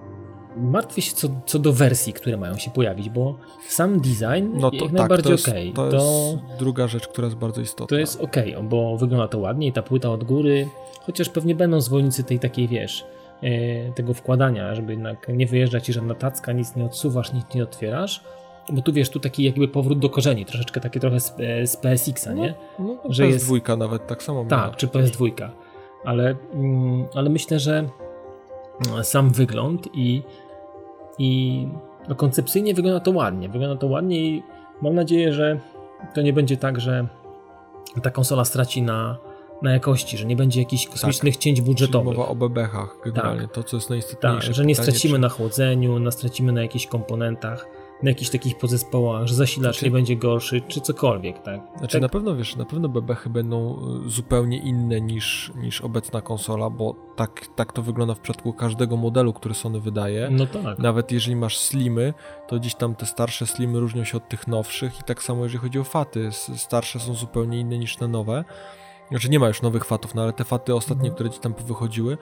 [0.58, 3.36] martwię się co, co do wersji, które mają się pojawić, bo
[3.68, 5.76] sam design no to, jak tak, najbardziej ok.
[5.76, 7.88] To, to, jest druga rzecz, która jest bardzo istotna.
[7.88, 10.68] To jest ok, bo wygląda to ładnie i ta płyta od góry,
[11.06, 13.06] chociaż pewnie będą zwolennicy tej takiej, wiesz,
[13.44, 17.64] e, tego wkładania, żeby jednak nie wyjeżdżać ci żadna tacka, nic nie odsuwasz, nic nie
[17.64, 18.24] otwierasz,
[18.74, 21.78] bo tu wiesz, tu taki jakby powrót do korzeni, troszeczkę takie trochę z, e, z
[21.78, 22.54] PSX-a, nie?
[22.80, 23.68] No, no że PS2 jest...
[23.78, 24.76] nawet tak samo Tak, miała.
[24.76, 25.50] czy PS2.
[26.06, 27.90] Ale, mm, ale myślę, że
[29.04, 30.24] sam wygląd i,
[31.18, 31.68] i
[32.10, 33.50] no, koncepcyjnie wygląda to ładnie.
[33.50, 34.44] Wygląda to ładnie i
[34.82, 35.60] mam nadzieję, że
[36.14, 37.08] to nie będzie tak, że
[38.04, 39.18] ta konsola straci na,
[39.62, 41.44] na jakości, że nie będzie jakichś kosmicznych tak.
[41.44, 42.08] cięć budżetowych.
[42.08, 43.52] Czyli mowa o bebechach generalnie, tak.
[43.52, 44.48] to co jest najistotniejsze.
[44.48, 45.20] Tak, że nie stracimy czy...
[45.20, 47.66] na chłodzeniu, nie stracimy na jakichś komponentach
[48.04, 51.62] na jakichś takich podzespołach, że zasilacz znaczy, nie będzie gorszy, czy cokolwiek, tak?
[51.78, 52.02] Znaczy tak?
[52.02, 56.96] na pewno, wiesz, na pewno bebechy będą y, zupełnie inne niż, niż obecna konsola, bo
[57.16, 60.30] tak, tak to wygląda w przypadku każdego modelu, który Sony wydaje.
[60.32, 60.80] No tak.
[60.80, 62.14] Nawet jeżeli masz slimy,
[62.48, 65.60] to gdzieś tam te starsze slimy różnią się od tych nowszych i tak samo jeżeli
[65.60, 68.44] chodzi o faty, starsze są zupełnie inne niż te nowe.
[69.10, 71.14] Znaczy nie ma już nowych fatów, no ale te faty ostatnie, mhm.
[71.14, 72.18] które gdzieś tam wychodziły,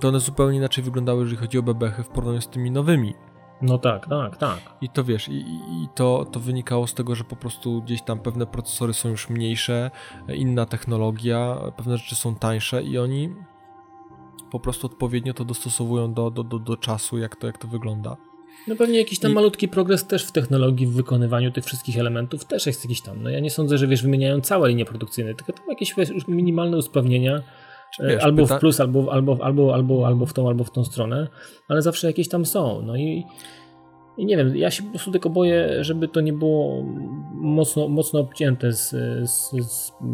[0.00, 3.14] to one zupełnie inaczej wyglądały, jeżeli chodzi o bebechy w porównaniu z tymi nowymi.
[3.62, 4.58] No tak, tak, tak.
[4.80, 8.18] I to wiesz, i, i, to, to wynikało z tego, że po prostu gdzieś tam
[8.18, 9.90] pewne procesory są już mniejsze,
[10.34, 13.34] inna technologia, pewne rzeczy są tańsze i oni
[14.50, 18.16] po prostu odpowiednio to dostosowują do, do, do, do czasu, jak to, jak to wygląda.
[18.68, 19.34] No pewnie jakiś tam I...
[19.34, 23.22] malutki progres też w technologii, w wykonywaniu tych wszystkich elementów też jest jakiś tam.
[23.22, 26.76] No ja nie sądzę, że wiesz, wymieniają całe linie produkcyjne, tylko tam jakieś wiesz, minimalne
[26.76, 27.42] usprawnienia,
[27.98, 28.56] Wiesz, albo pyta...
[28.56, 31.28] w plus, albo, albo, albo, albo, albo w tą, albo w tą stronę,
[31.68, 32.82] ale zawsze jakieś tam są.
[32.82, 33.24] No i,
[34.16, 36.82] i nie wiem, ja się po prostu tylko boję, żeby to nie było
[37.32, 38.90] mocno, mocno obcięte z,
[39.30, 39.50] z,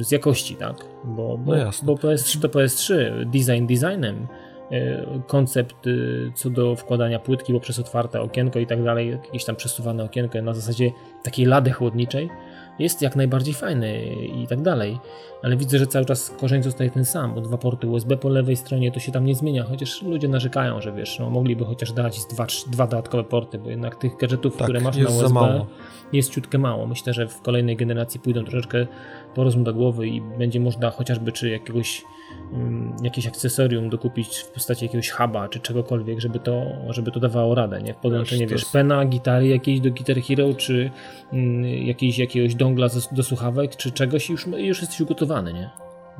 [0.00, 0.76] z, jakości, tak?
[1.04, 4.26] Bo, bo, no bo PS3 to PS3, design designem,
[4.70, 5.90] e, koncept e,
[6.34, 10.54] co do wkładania płytki poprzez otwarte okienko i tak dalej, jakieś tam przesuwane okienko na
[10.54, 10.90] zasadzie
[11.22, 12.30] takiej lady chłodniczej,
[12.78, 14.04] jest jak najbardziej fajny
[14.42, 14.98] i tak dalej,
[15.46, 18.56] ale widzę, że cały czas korzeń zostaje ten sam, bo dwa porty USB po lewej
[18.56, 22.20] stronie to się tam nie zmienia, chociaż ludzie narzekają, że wiesz, no, mogliby chociaż dać
[22.30, 25.66] dwa, dwa dodatkowe porty, bo jednak tych gadżetów, tak, które masz na USB
[26.12, 26.86] jest ciutkę mało.
[26.86, 28.86] Myślę, że w kolejnej generacji pójdą troszeczkę
[29.34, 32.04] po rozum do głowy i będzie można chociażby czy jakiegoś
[32.52, 37.54] um, jakieś akcesorium dokupić w postaci jakiegoś huba czy czegokolwiek, żeby to, żeby to dawało
[37.54, 37.94] radę, nie?
[37.94, 40.90] Podłączenie, wiesz, pena, gitary jakiejś do Guitar Hero, czy
[41.32, 45.70] um, jakiejś, jakiegoś dongla do słuchawek, czy czegoś już, już jesteś ugotowany, nie?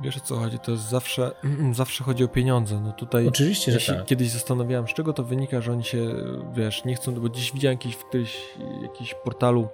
[0.03, 1.31] Wiesz o co chodzi, to jest zawsze,
[1.73, 2.81] zawsze chodzi o pieniądze.
[2.81, 4.07] No tutaj Oczywiście, że tak.
[4.07, 6.15] kiedyś zastanawiałem, z czego to wynika, że oni się,
[6.53, 8.39] wiesz, nie chcą, bo dziś widziałem jakiś, w którymś
[8.83, 9.69] jakiś portalu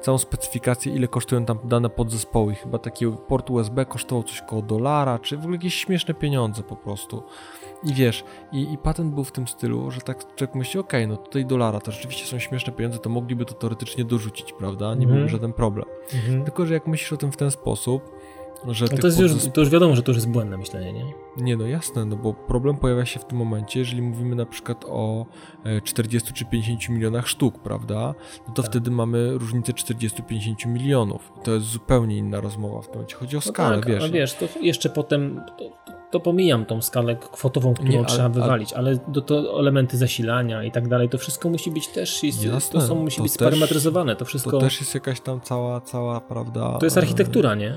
[0.00, 2.52] całą specyfikację, ile kosztują tam dane podzespoły.
[2.52, 6.62] I chyba taki port USB kosztował coś koło dolara, czy w ogóle jakieś śmieszne pieniądze
[6.62, 7.22] po prostu.
[7.84, 11.16] I wiesz, i, i patent był w tym stylu, że tak człowiek myśli, okej, okay,
[11.16, 14.86] no tutaj dolara, to rzeczywiście są śmieszne pieniądze, to mogliby to teoretycznie dorzucić, prawda?
[14.86, 15.12] Nie mm -hmm.
[15.12, 15.86] byłby żaden problem.
[16.12, 16.44] Mm -hmm.
[16.44, 18.13] Tylko, że jak myślisz o tym w ten sposób,
[18.72, 21.04] że no to, jest już, to już wiadomo, że to już jest błędne myślenie, nie?
[21.36, 24.84] Nie, no jasne, no bo problem pojawia się w tym momencie, jeżeli mówimy na przykład
[24.88, 25.26] o
[25.84, 28.14] 40 e, czy 50 milionach sztuk, prawda?
[28.48, 28.70] No to tak.
[28.70, 31.32] wtedy mamy różnicę 40-50 milionów.
[31.44, 33.16] To jest zupełnie inna rozmowa w tym momencie.
[33.16, 34.04] Chodzi o no skalę, tak, wiesz.
[34.04, 35.70] A wiesz, to jeszcze potem to,
[36.10, 40.70] to pomijam tą skalę kwotową, którą nie, trzeba wywalić, ale do to elementy zasilania i
[40.70, 44.16] tak dalej, to wszystko musi być też, jest, Jasne, to są, musi to być sparametryzowane,
[44.16, 44.50] to wszystko...
[44.50, 46.78] To też jest jakaś tam cała, cała, prawda...
[46.78, 47.74] To jest architektura, nie?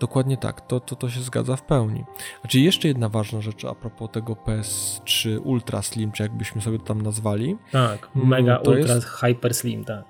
[0.00, 2.04] Dokładnie tak, to, to, to się zgadza w pełni.
[2.40, 6.84] Znaczy jeszcze jedna ważna rzecz a propos tego PS3 Ultra Slim, czy jakbyśmy sobie to
[6.84, 7.56] tam nazwali.
[7.72, 10.04] Tak, mm, mega to ultra jest, hyper slim, tak.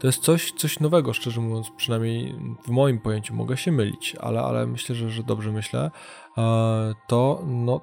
[0.00, 4.40] To jest coś, coś nowego, szczerze mówiąc, przynajmniej w moim pojęciu mogę się mylić, ale,
[4.40, 5.90] ale myślę, że, że dobrze myślę.
[6.38, 7.80] E, to no,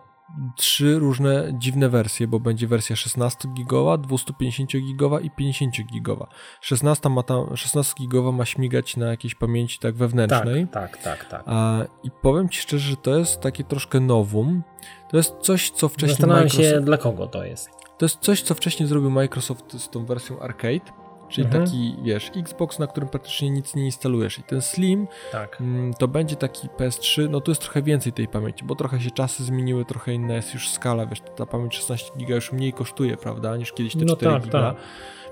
[0.56, 6.28] trzy różne dziwne wersje, bo będzie wersja 16 gigowa, 250 gigowa i 50 gigowa.
[6.62, 10.68] 16 ma tam 16 gigowa ma śmigać na jakiejś pamięci tak wewnętrznej.
[10.68, 11.44] Tak, tak, tak, tak.
[11.46, 14.64] A, I powiem ci szczerze, że to jest takie troszkę nowum.
[15.10, 16.70] To jest coś, co wcześniej Zastanawiam Microsoft...
[16.70, 17.70] się, dla kogo to jest.
[17.98, 21.66] To jest coś, co wcześniej zrobił Microsoft z tą wersją Arcade Czyli mhm.
[21.66, 24.40] taki, wiesz, Xbox, na którym praktycznie nic nie instalujesz.
[24.40, 25.62] I ten Slim tak.
[25.62, 29.12] Mm, to będzie taki PS3, no tu jest trochę więcej tej pamięci, bo trochę się
[29.12, 33.18] czasy zmieniły, trochę inna jest już skala, wiesz, ta pamięć 16 giga już mniej kosztuje,
[33.18, 34.62] prawda, niż kiedyś te no 4 tak, giga.
[34.62, 34.76] Tak.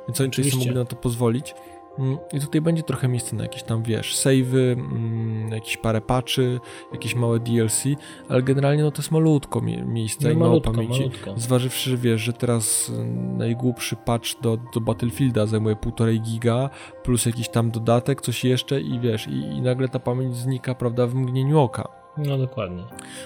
[0.08, 1.56] Więc oni sobie mogli na to pozwolić.
[2.00, 6.60] Mm, I tutaj będzie trochę miejsca na jakieś tam, wiesz, savey, mm, jakieś parę patchy,
[6.92, 7.84] jakieś małe DLC,
[8.30, 11.00] ale generalnie no to jest malutko miejsca no, i mało pamięci.
[11.00, 11.34] Malutko.
[11.38, 16.70] Zważywszy, że wiesz, że teraz mm, najgłupszy patch do, do Battlefielda zajmuje 1,5 giga,
[17.04, 21.08] plus jakiś tam dodatek, coś jeszcze i wiesz, i, i nagle ta pamięć znika, prawda,
[21.08, 22.06] w mgnieniu oka.
[22.18, 22.84] No dokładnie.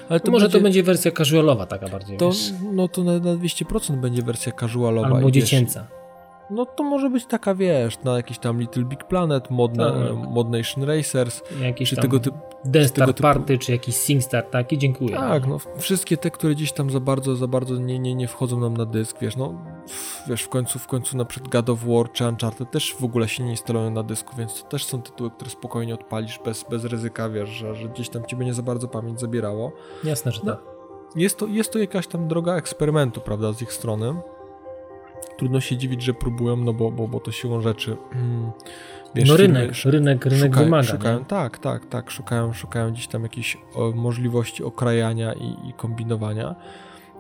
[0.10, 2.18] Ale to może będzie, to będzie wersja casualowa taka bardziej.
[2.18, 2.32] To,
[2.72, 5.08] no to na, na 200% będzie wersja casualowa.
[5.08, 5.80] Albo dziecięca.
[5.90, 5.99] Wiesz,
[6.50, 9.94] no to może być taka, wiesz, na jakiś tam Little Big Planet, Mod, tak.
[10.30, 12.38] Mod Nation Racers, Jakiś czy tego typu...
[12.66, 13.14] Dance typu...
[13.14, 15.16] Party, czy jakiś SingStar, taki, dziękuję.
[15.16, 18.60] Tak, no wszystkie te, które gdzieś tam za bardzo, za bardzo nie, nie, nie wchodzą
[18.60, 19.54] nam na dysk, wiesz, no
[20.28, 23.28] wiesz, w końcu, w końcu na przykład God of War czy Uncharted też w ogóle
[23.28, 26.86] się nie instalują na dysku, więc to też są tytuły, które spokojnie odpalisz bez, bez
[26.86, 29.72] ryzyka, wiesz, że, że gdzieś tam ciebie nie za bardzo pamięć zabierało.
[30.04, 30.64] Jasne, że no, tak.
[31.16, 34.14] Jest to, jest to jakaś tam droga eksperymentu, prawda, z ich strony
[35.40, 37.98] trudno się dziwić, że próbują, no bo, bo, bo to siłą rzeczy.
[38.14, 38.52] Mm,
[39.16, 40.84] wiesz, no rynek, firmy, rynek, rynek szukają, wymaga.
[40.88, 43.58] Szukają, tak, tak, tak, szukają, szukają gdzieś tam jakichś
[43.96, 46.56] możliwości okrajania i, i kombinowania.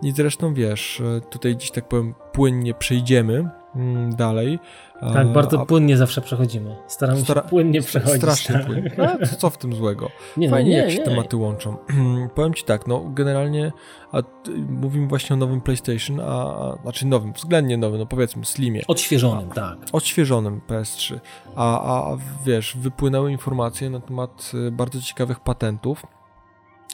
[0.01, 4.59] I zresztą wiesz, tutaj gdzieś tak powiem płynnie przejdziemy mm, dalej.
[4.99, 6.75] Tak, bardzo a, płynnie zawsze przechodzimy.
[6.87, 8.17] Staramy stara, się płynnie przechodzić.
[8.17, 8.65] Strasznie tak.
[8.67, 8.91] płynnie.
[9.23, 10.09] A, co w tym złego?
[10.37, 11.05] Nie, no Fajnie, no nie, jak się nie.
[11.05, 11.77] tematy łączą.
[12.35, 13.71] Powiem ci tak, no generalnie
[14.11, 14.17] a,
[14.69, 18.81] mówimy właśnie o nowym PlayStation, a, a znaczy nowym, względnie nowym, no powiedzmy Slimie.
[18.87, 19.77] Odświeżonym, tak.
[19.91, 21.19] Odświeżonym PS3.
[21.55, 21.81] A,
[22.11, 26.05] a wiesz, wypłynęły informacje na temat y, bardzo ciekawych patentów,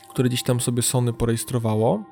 [0.10, 2.04] które gdzieś tam sobie Sony porejestrowało.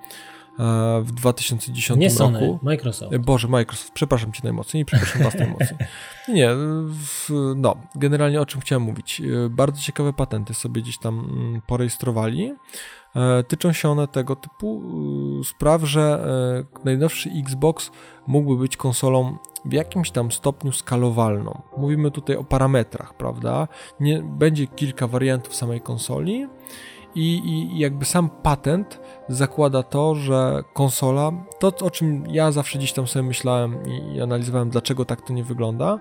[0.60, 2.18] E, w 2010 nie roku.
[2.18, 3.14] Sony, Microsoft.
[3.14, 5.80] E, Boże, Microsoft, przepraszam cię najmocniej, przepraszam was najmocniej.
[6.28, 6.50] Nie,
[6.90, 9.22] w, no, generalnie o czym chciałem mówić.
[9.22, 12.54] E, bardzo ciekawe patenty sobie gdzieś tam mm, porejestrowali.
[13.48, 14.82] Tyczą się one tego typu
[15.44, 16.26] spraw, że
[16.84, 17.92] najnowszy Xbox
[18.28, 21.62] mógłby być konsolą w jakimś tam stopniu skalowalną.
[21.78, 23.68] Mówimy tutaj o parametrach, prawda?
[24.00, 26.48] Nie, będzie kilka wariantów samej konsoli
[27.16, 29.00] i, i jakby sam patent
[29.30, 34.70] zakłada to, że konsola, to o czym ja zawsze gdzieś tam sobie myślałem i, analizowałem,
[34.70, 36.00] dlaczego tak to nie wygląda,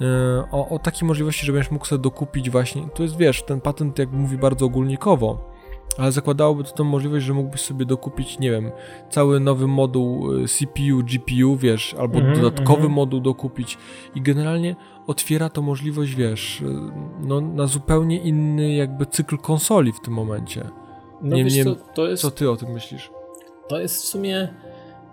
[0.00, 0.04] e,
[0.52, 3.98] o, o takiej możliwości, że będziesz mógł sobie dokupić właśnie, to jest wiesz, ten patent
[3.98, 5.54] jak mówi bardzo ogólnikowo,
[5.98, 8.70] ale zakładałoby to tą możliwość, że mógłbyś sobie dokupić, nie wiem,
[9.10, 12.94] cały nowy moduł y, CPU, GPU, wiesz, albo mm -hmm, dodatkowy mm -hmm.
[12.94, 13.78] moduł dokupić
[14.14, 16.64] i generalnie otwiera to możliwość, wiesz, y,
[17.20, 20.64] no, na zupełnie inny jakby cykl konsoli w tym momencie.
[21.22, 23.10] No nie wiem, to jest, co ty o tym myślisz?
[23.68, 24.54] To jest w sumie...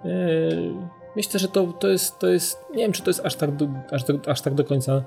[0.05, 0.73] Yy,
[1.15, 2.65] myślę, że to, to, jest, to jest...
[2.75, 5.03] Nie wiem, czy to jest aż tak do, aż, do, aż tak do końca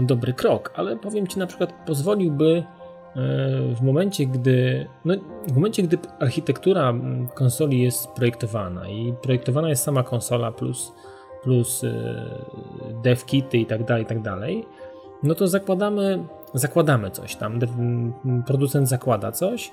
[0.00, 2.64] dobry krok, ale powiem ci na przykład pozwoliłby
[3.16, 5.14] E, w momencie, gdy, no,
[5.48, 6.94] w momencie, gdy architektura
[7.34, 10.92] konsoli jest projektowana i projektowana jest sama konsola plus,
[11.42, 11.94] plus e,
[13.02, 14.66] dev kity i tak dalej, i tak dalej,
[15.22, 16.24] no to zakładamy,
[16.54, 17.58] zakładamy coś tam,
[18.46, 19.72] producent zakłada coś,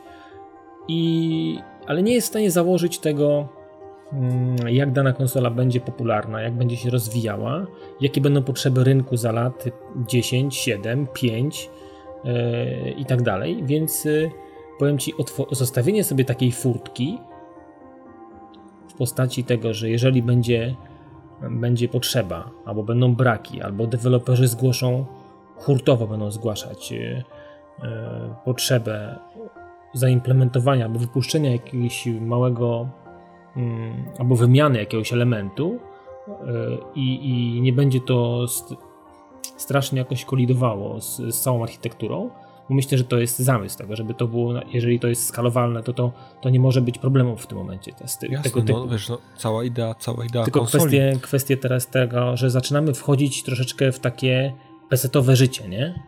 [0.88, 3.47] i, ale nie jest w stanie założyć tego,
[4.67, 7.65] jak dana konsola będzie popularna, jak będzie się rozwijała,
[8.01, 9.65] jakie będą potrzeby rynku za lat
[10.08, 11.69] 10, 7, 5,
[12.97, 13.63] i tak dalej.
[13.63, 14.32] Więc y,
[14.80, 15.13] powiem Ci,
[15.51, 17.19] zostawienie sobie takiej furtki
[18.89, 20.75] w postaci tego, że jeżeli będzie,
[21.41, 25.06] będzie potrzeba, albo będą braki, albo deweloperzy zgłoszą,
[25.56, 27.23] hurtowo będą zgłaszać y,
[28.45, 29.15] potrzebę
[29.93, 32.89] zaimplementowania albo wypuszczenia jakiegoś małego
[33.56, 35.80] mm, albo wymiany jakiegoś elementu
[36.95, 38.45] i, i nie będzie to
[39.58, 42.30] strasznie jakoś kolidowało z, z całą architekturą.
[42.69, 46.12] Myślę, że to jest zamysł tego, żeby to było, jeżeli to jest skalowalne, to to,
[46.41, 47.93] to nie może być problemów w tym momencie.
[47.93, 48.80] Testy, Jasne, tego typu.
[48.80, 50.84] No, wiesz, no, cała idea, cała idea Tylko konsoli.
[50.84, 54.53] kwestie, kwestie teraz tego, że zaczynamy wchodzić troszeczkę w takie
[54.89, 56.03] pesetowe życie, nie?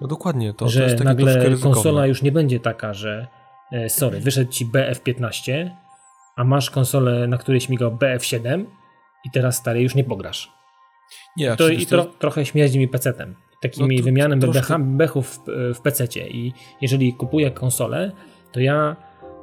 [0.00, 3.26] No dokładnie, to, że to jest nagle konsola już nie będzie taka, że
[3.72, 5.70] e, sorry, wyszedł ci BF15,
[6.36, 8.64] a masz konsolę, na której śmigał BF7
[9.24, 10.52] i teraz stary już nie pograsz.
[11.36, 13.34] Nie, to, I tro, trochę śmierdzi mi PC-tem.
[13.60, 14.78] Takimi no wymianem troszkę...
[14.78, 15.40] bechów w,
[15.74, 16.28] w PC-cie.
[16.28, 18.12] I jeżeli kupuję konsolę,
[18.52, 18.96] to ja,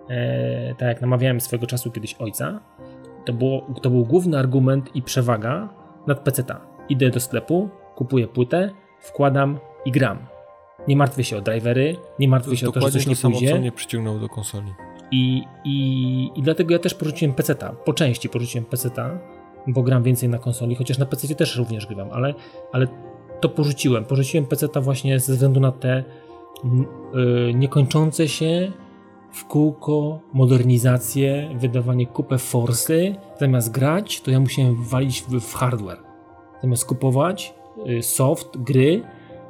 [0.09, 2.59] e, tak jak namawiałem swego czasu kiedyś ojca,
[3.25, 5.69] to, było, to był główny argument i przewaga
[6.07, 6.61] nad PC-ta.
[6.89, 10.17] Idę do sklepu, kupuję płytę, wkładam i gram.
[10.87, 13.37] Nie martwię się o drivery, nie martwię to się o to, że coś nie samo,
[13.37, 13.59] pójdzie.
[13.59, 14.73] mnie przyciągnął do konsoli.
[15.11, 17.69] I, i, I dlatego ja też porzuciłem PC-ta.
[17.71, 19.19] Po części porzuciłem PC-ta,
[19.67, 22.33] bo gram więcej na konsoli, chociaż na PC też również grywam, ale,
[22.71, 22.87] ale
[23.39, 24.05] to porzuciłem.
[24.05, 26.03] Porzuciłem PC właśnie ze względu na te
[27.13, 28.71] yy, niekończące się
[29.31, 33.15] w kółko modernizacje, wydawanie kupę forsy.
[33.39, 35.99] Zamiast grać, to ja musiałem walić w, w hardware.
[36.61, 37.53] Zamiast kupować
[37.85, 39.03] yy, soft, gry,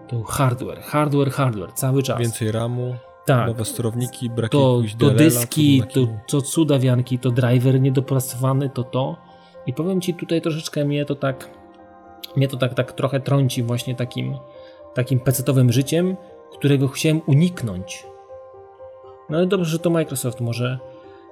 [0.07, 2.19] to hardware, hardware, hardware, cały czas.
[2.19, 2.95] Więcej RAMu,
[3.25, 3.47] tak.
[3.47, 9.15] nowe sterowniki, brak to, to dyski, to, to cudawianki, to driver niedopracowany, to to.
[9.67, 11.49] I powiem ci tutaj troszeczkę mnie to tak
[12.35, 14.37] mnie to tak, tak trochę trąci właśnie takim
[14.97, 16.17] takim pecetowym życiem,
[16.51, 18.05] którego chciałem uniknąć.
[19.29, 20.79] No ale dobrze, że to Microsoft może,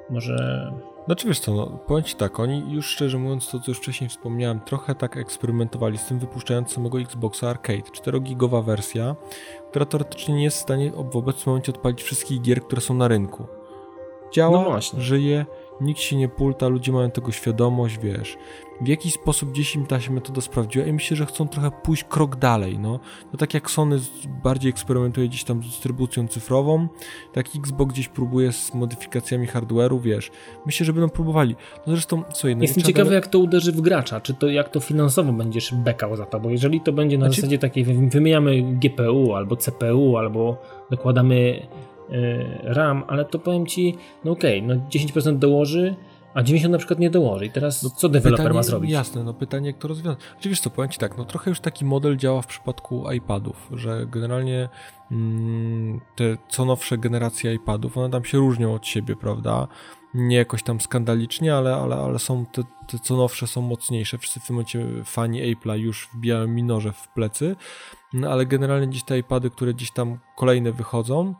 [0.09, 0.71] może
[1.05, 4.09] znaczy wiesz co, no, powiem Ci tak, oni już szczerze mówiąc, to co już wcześniej
[4.09, 7.81] wspomniałem, trochę tak eksperymentowali z tym, wypuszczając samego Xboxa Arcade.
[7.81, 9.15] 4-gigowa wersja,
[9.69, 13.07] która teoretycznie nie jest w stanie w obecnym momencie odpalić wszystkich gier, które są na
[13.07, 13.47] rynku.
[14.33, 15.45] Działa, no żyje,
[15.81, 18.37] nikt się nie pulta, ludzie mają tego świadomość, wiesz.
[18.81, 22.03] W jakiś sposób gdzieś im ta się metoda sprawdziła i myślę, że chcą trochę pójść
[22.03, 22.99] krok dalej, no.
[23.33, 23.99] No tak jak Sony
[24.43, 26.87] bardziej eksperymentuje gdzieś tam z dystrybucją cyfrową,
[27.33, 30.31] tak Xbox gdzieś próbuje z modyfikacjami hardware'u, wiesz.
[30.65, 31.55] Myślę, że będą próbowali.
[31.87, 32.63] No zresztą, co jedno...
[32.63, 36.25] Jestem ciekawy, jak to uderzy w gracza, czy to jak to finansowo będziesz bekał za
[36.25, 37.41] to, bo jeżeli to będzie na znaczy...
[37.41, 40.57] zasadzie takiej, wymieniamy GPU albo CPU, albo
[40.91, 41.67] dokładamy
[42.63, 45.95] RAM, ale to powiem ci, no okej, okay, no 10% dołoży,
[46.35, 47.45] a 90 na przykład nie dołoży.
[47.45, 48.91] I teraz no, co deweloper pytanie, ma zrobić?
[48.91, 50.19] Jasne, no pytanie, jak to rozwiązać.
[50.39, 54.05] Oczywiście, co powiem Ci tak, no trochę już taki model działa w przypadku iPadów, że
[54.11, 54.69] generalnie
[55.11, 59.67] mm, te co nowsze generacje iPadów, one tam się różnią od siebie, prawda?
[60.13, 64.17] Nie jakoś tam skandalicznie, ale, ale, ale są te, te co nowsze są mocniejsze.
[64.17, 67.55] Wszyscy w tym momencie fani Apple'a już wbijają minorze w plecy,
[68.13, 71.35] no ale generalnie gdzieś te iPady, które gdzieś tam kolejne wychodzą,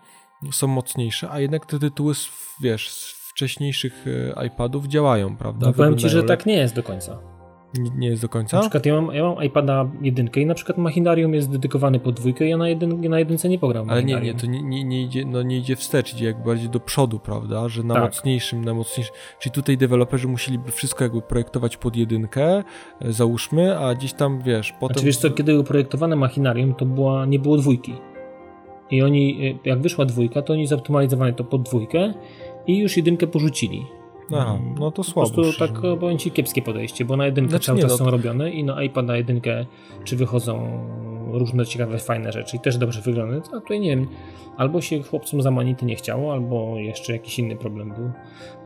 [0.51, 2.13] są mocniejsze, a jednak te tytuły,
[2.61, 4.05] wiesz, z wcześniejszych
[4.37, 5.67] e, iPadów działają, prawda?
[5.67, 7.35] No powiem Ci, że tak nie jest do końca.
[7.79, 8.57] Nie, nie, jest do końca?
[8.57, 12.15] Na przykład ja mam, ja mam iPada jedynkę i na przykład Machinarium jest dedykowany pod
[12.15, 13.89] dwójkę ja na, jedyn, na jedynce nie pogram.
[13.89, 16.69] Ale nie, nie, to nie, nie, nie, idzie, no nie idzie wstecz, idzie jakby bardziej
[16.69, 17.69] do przodu, prawda?
[17.69, 18.03] Że na tak.
[18.03, 19.15] mocniejszym, na mocniejszym.
[19.39, 22.63] Czyli tutaj deweloperzy musieliby wszystko jakby projektować pod jedynkę,
[23.01, 24.93] e, załóżmy, a gdzieś tam, wiesz, potem...
[24.93, 27.93] Znaczy wiesz co, kiedy było projektowane Machinarium, to była, nie było dwójki.
[28.91, 32.13] I oni, y, jak wyszła dwójka, to oni zoptymalizowali to pod dwójkę
[32.67, 33.85] i już jedynkę porzucili.
[34.33, 35.29] Aha, no to słabo.
[35.29, 37.97] Po prostu tak, powiem ci, kiepskie podejście, bo na jedynkę znaczy, cały czas no...
[37.97, 39.65] są robione i na iPad na jedynkę
[40.03, 40.79] czy wychodzą
[41.31, 43.37] różne ciekawe, fajne rzeczy i też dobrze wygląda.
[43.37, 44.07] A tutaj nie wiem,
[44.57, 48.11] albo się chłopcom za manity nie chciało, albo jeszcze jakiś inny problem był.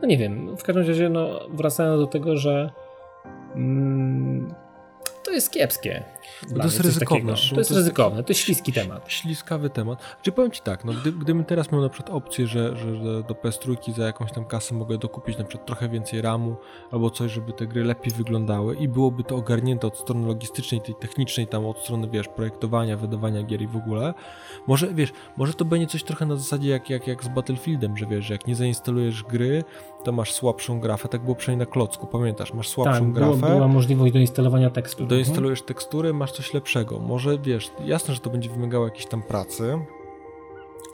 [0.02, 2.70] No nie wiem, w każdym razie no, wracając do tego, że
[3.54, 4.54] mm,
[5.30, 6.04] to jest kiepskie.
[6.56, 7.34] To jest ryzykowne.
[7.50, 9.04] To jest ryzykowne, to jest śliski temat.
[9.08, 10.18] Śliskawy temat.
[10.22, 13.22] Czy powiem Ci tak, no gdy, gdybym teraz miał na przykład opcję, że, że, że
[13.22, 16.56] do PS3 za jakąś tam kasę mogę dokupić na przykład trochę więcej RAMu
[16.90, 20.94] albo coś, żeby te gry lepiej wyglądały i byłoby to ogarnięte od strony logistycznej, tej
[20.94, 24.14] technicznej, tam od strony, wiesz, projektowania, wydawania gier i w ogóle,
[24.66, 28.06] może, wiesz, może to będzie coś trochę na zasadzie jak, jak, jak z Battlefieldem, że
[28.06, 29.64] wiesz, że jak nie zainstalujesz gry,
[30.04, 33.54] to masz słabszą grafę, tak było przynajmniej na klocku, pamiętasz, masz słabszą tak, grafę.
[33.54, 35.06] była możliwość do instalowania tekstu.
[35.06, 36.98] Doinstalujesz tekstury, masz coś lepszego.
[36.98, 39.78] Może wiesz, jasne, że to będzie wymagało jakiejś tam pracy,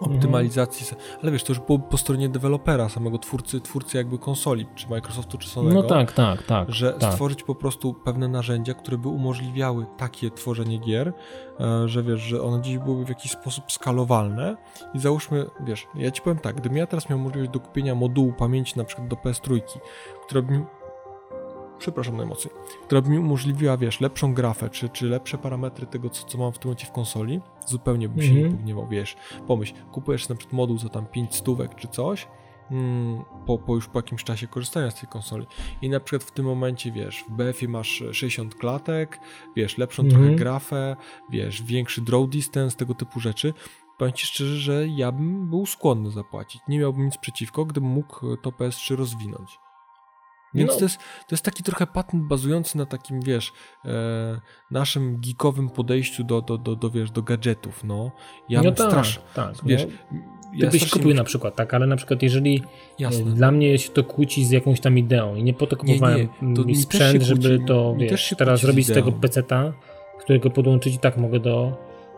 [0.01, 1.19] optymalizacji, mhm.
[1.23, 5.39] ale wiesz, to już było po stronie dewelopera, samego twórcy, twórcy jakby konsoli, czy Microsoftu,
[5.39, 5.83] czy Sonego.
[5.83, 6.73] No tak, tak, tak.
[6.73, 7.13] Że tak.
[7.13, 11.13] stworzyć po prostu pewne narzędzia, które by umożliwiały takie tworzenie gier,
[11.61, 14.57] e, że wiesz, że one dziś byłyby w jakiś sposób skalowalne
[14.95, 18.33] i załóżmy, wiesz, ja ci powiem tak, gdybym ja teraz miał możliwość do kupienia modułu
[18.33, 19.61] pamięci na przykład do PS3,
[20.27, 20.65] która by
[21.79, 26.27] przepraszam najmocniej, która by mi umożliwiła, wiesz, lepszą grafę, czy, czy lepsze parametry tego, co,
[26.27, 28.41] co mam w tym momencie w konsoli, zupełnie bym się mm -hmm.
[28.41, 28.59] nie mhm.
[28.59, 32.29] pogniewał, wiesz, pomyśl, kupujesz na przykład moduł za tam 5 stówek czy coś,
[32.71, 35.47] mm, po, po już po jakimś czasie korzystania z tej konsoli
[35.83, 39.21] i na przykład w tym momencie, wiesz, w BF-ie masz 60 klatek,
[39.57, 40.17] wiesz, lepszą mm -hmm.
[40.17, 40.97] trochę grafę,
[41.31, 43.53] wiesz, większy draw distance, tego typu rzeczy,
[43.99, 46.63] Powiem Ci szczerze, że ja bym był skłonny zapłacić.
[46.69, 49.59] Nie miałbym nic przeciwko, gdybym mógł to PS3 rozwinąć.
[50.55, 50.79] Więc no.
[50.79, 53.53] to, jest, to jest taki trochę patent bazujący na takim, wiesz,
[53.85, 58.13] e, naszym geekowym podejściu do, do, do, do, wiesz, do gadżetów, no.
[58.49, 60.21] Ja no tak, strasz, tak, wiesz, no.
[60.61, 62.63] Ty byś kupił na przykład, tak, ale na przykład jeżeli e,
[62.99, 63.25] Jasne.
[63.25, 66.49] dla mnie się to kłóci z jakąś tam ideą i nie po to kupowałem nie,
[66.49, 69.73] nie, to sprzęt, żeby to, wiesz, teraz robić z, z tego peceta,
[70.21, 71.73] którego podłączyć i tak mogę do,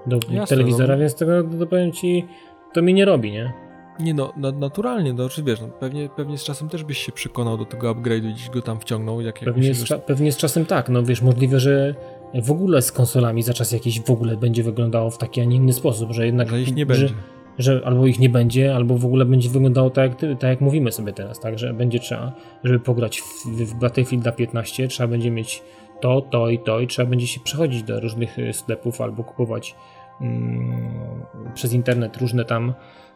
[0.06, 1.00] do Jasne, telewizora, no.
[1.00, 2.26] więc tego, to powiem ci,
[2.74, 3.67] to mi nie robi, nie?
[4.00, 7.58] Nie no, naturalnie, no czy wiesz, no, pewnie, pewnie z czasem też byś się przekonał
[7.58, 9.20] do tego upgrade'u i gdzieś go tam wciągnął.
[9.20, 11.94] Jak, pewnie, z, pewnie z czasem tak, no wiesz, możliwe, że
[12.34, 15.56] w ogóle z konsolami za czas jakiś w ogóle będzie wyglądało w taki, a nie
[15.56, 16.48] inny sposób, że jednak...
[16.48, 17.14] Że ich nie że, będzie.
[17.58, 20.92] Że albo ich nie będzie, albo w ogóle będzie wyglądało tak jak, tak jak mówimy
[20.92, 22.32] sobie teraz, tak, że będzie trzeba,
[22.64, 25.62] żeby pograć w, w Battlefield 15, trzeba będzie mieć
[26.00, 29.74] to, to i to i trzeba będzie się przechodzić do różnych y, sklepów albo kupować
[30.20, 31.22] mm,
[31.54, 33.07] przez internet różne tam E,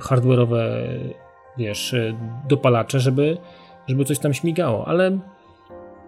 [0.00, 0.62] hardware'owe,
[1.58, 3.38] wiesz, e, dopalacze, żeby,
[3.88, 5.18] żeby coś tam śmigało, ale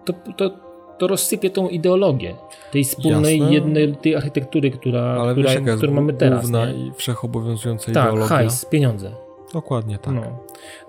[0.05, 0.51] to, to,
[0.97, 2.35] to rozsypie tą ideologię
[2.71, 3.53] tej wspólnej, Jasne.
[3.53, 6.41] jednej, tej architektury, która, ale która, wiesz, którą mamy teraz.
[6.41, 8.27] Główna i wszechobowiązująca tak, ideologia.
[8.27, 9.11] Tak, hajs, pieniądze.
[9.53, 10.13] Dokładnie tak.
[10.13, 10.21] No.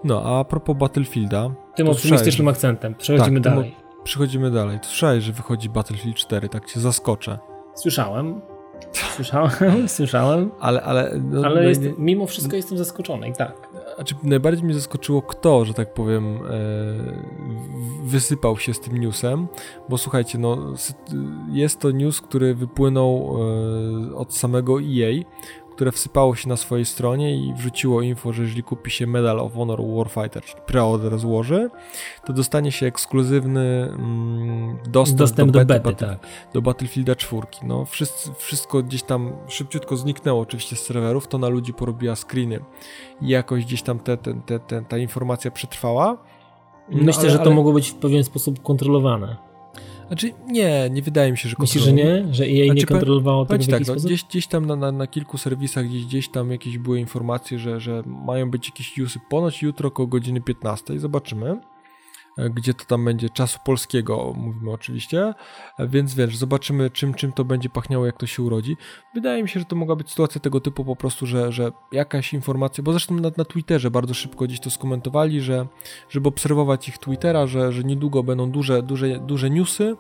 [0.05, 1.51] no, a propos Battlefielda...
[1.75, 2.95] Tym optymistycznym akcentem.
[2.95, 3.75] Przechodzimy tak, dalej.
[4.05, 4.79] Przechodzimy dalej.
[4.81, 7.39] To słyszałeś, że wychodzi Battlefield 4, tak cię zaskoczę.
[7.75, 8.41] Słyszałem.
[8.97, 10.51] Słyszałem, słyszałem.
[10.61, 13.69] Ale, ale, no, ale no, jest, mimo wszystko jestem zaskoczony i tak.
[13.95, 16.41] znaczy najbardziej mnie zaskoczyło kto, że tak powiem, e,
[18.05, 19.47] wysypał się z tym newsem,
[19.89, 20.75] bo słuchajcie, no
[21.53, 23.37] jest to news, który wypłynął
[24.13, 25.25] e, od samego EA,
[25.77, 29.55] które wsypało się na swojej stronie i wrzuciło info, że jeżeli kupi się Medal of
[29.55, 31.71] Honor Warfighter, czyli preorder złoży,
[32.25, 36.27] to dostanie się ekskluzywny mm, dostęp, dostęp, do, do, bety, battle, tak.
[36.55, 37.47] do Battlefielda 4.
[37.63, 42.61] No, wszyscy, wszystko gdzieś tam szybciutko zniknęło oczywiście z serwerów, to na ludzi porobiła screeny
[43.21, 46.17] i jakoś gdzieś tam te, te, te, ta informacja przetrwała.
[46.89, 47.55] No, Myślę, ale, że to ale...
[47.55, 49.46] mogło być w pewien sposób kontrolowane.
[50.07, 52.27] Znaczy, nie, nie wydaje mi się, że Myślisz, że nie?
[52.31, 55.07] Że EA znaczy, nie kontrolowało tego w tak, no, gdzieś, gdzieś tam na, na, na,
[55.07, 59.63] kilku serwisach, gdzieś, gdzieś tam jakieś były informacje, że, że mają być jakieś newsy ponoć
[59.63, 60.99] jutro około godziny 15.
[60.99, 61.61] Zobaczymy.
[62.39, 65.35] Gdzie to tam będzie czasu polskiego, mówimy oczywiście,
[65.79, 68.77] więc wiesz, zobaczymy czym, czym to będzie pachniało, jak to się urodzi.
[69.15, 72.35] Wydaje mi się, że to mogła być sytuacja tego typu po prostu, że, że jakaś
[72.35, 75.67] informacja, bo zresztą na, na Twitterze bardzo szybko gdzieś to skomentowali, że
[76.09, 79.97] żeby obserwować ich Twittera, że, że niedługo będą duże, duże, duże newsy,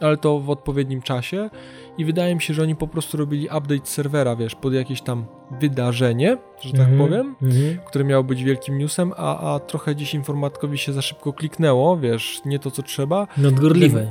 [0.00, 1.50] ale to w odpowiednim czasie
[1.98, 5.26] i wydaje mi się, że oni po prostu robili update serwera, wiesz, pod jakieś tam
[5.60, 7.78] wydarzenie, że tak mm -hmm, powiem, mm -hmm.
[7.86, 12.40] które miało być wielkim newsem, a, a trochę dziś informatkowi się za szybko kliknęło, wiesz,
[12.44, 13.26] nie to co trzeba.
[13.36, 14.10] Nadgorliwy.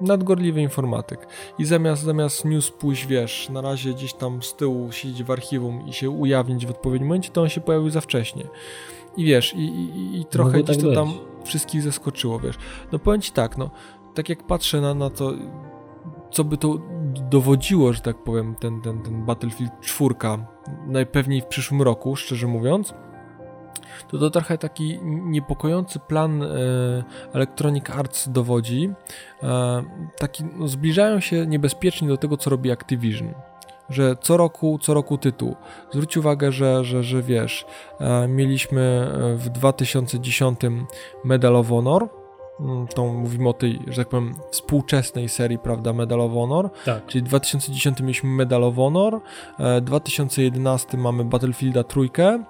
[0.00, 1.26] Nadgorliwy informatyk.
[1.58, 5.86] I zamiast, zamiast news pójść, wiesz, na razie gdzieś tam z tyłu siedzieć w archiwum
[5.86, 8.44] i się ujawnić w odpowiednim momencie, to on się pojawił za wcześnie.
[9.16, 10.96] I wiesz, i, i, i trochę Mogło gdzieś tak to być.
[10.96, 11.12] tam
[11.44, 12.56] wszystkich zaskoczyło, wiesz.
[12.92, 13.70] No powiem ci tak, no,
[14.18, 15.32] tak jak patrzę na, na to,
[16.30, 16.78] co by to
[17.30, 20.14] dowodziło, że tak powiem, ten, ten, ten Battlefield 4,
[20.86, 22.94] najpewniej w przyszłym roku, szczerze mówiąc,
[24.08, 26.46] to to trochę taki niepokojący plan e,
[27.32, 28.90] Electronic Arts dowodzi.
[29.42, 29.82] E,
[30.18, 33.34] taki, no, zbliżają się niebezpiecznie do tego, co robi Activision.
[33.88, 35.56] Że co roku, co roku tytuł.
[35.90, 37.66] Zwróć uwagę, że, że, że wiesz,
[38.00, 40.60] e, mieliśmy w 2010
[41.24, 42.17] Medal of Honor,
[42.94, 46.70] tą mówimy o tej, że tak powiem, współczesnej serii, prawda, Medal of Honor.
[46.84, 47.06] Tak.
[47.06, 49.20] Czyli w 2010 mieliśmy Medal of Honor,
[49.82, 52.44] 2011 e, mamy Battlefielda trójkę,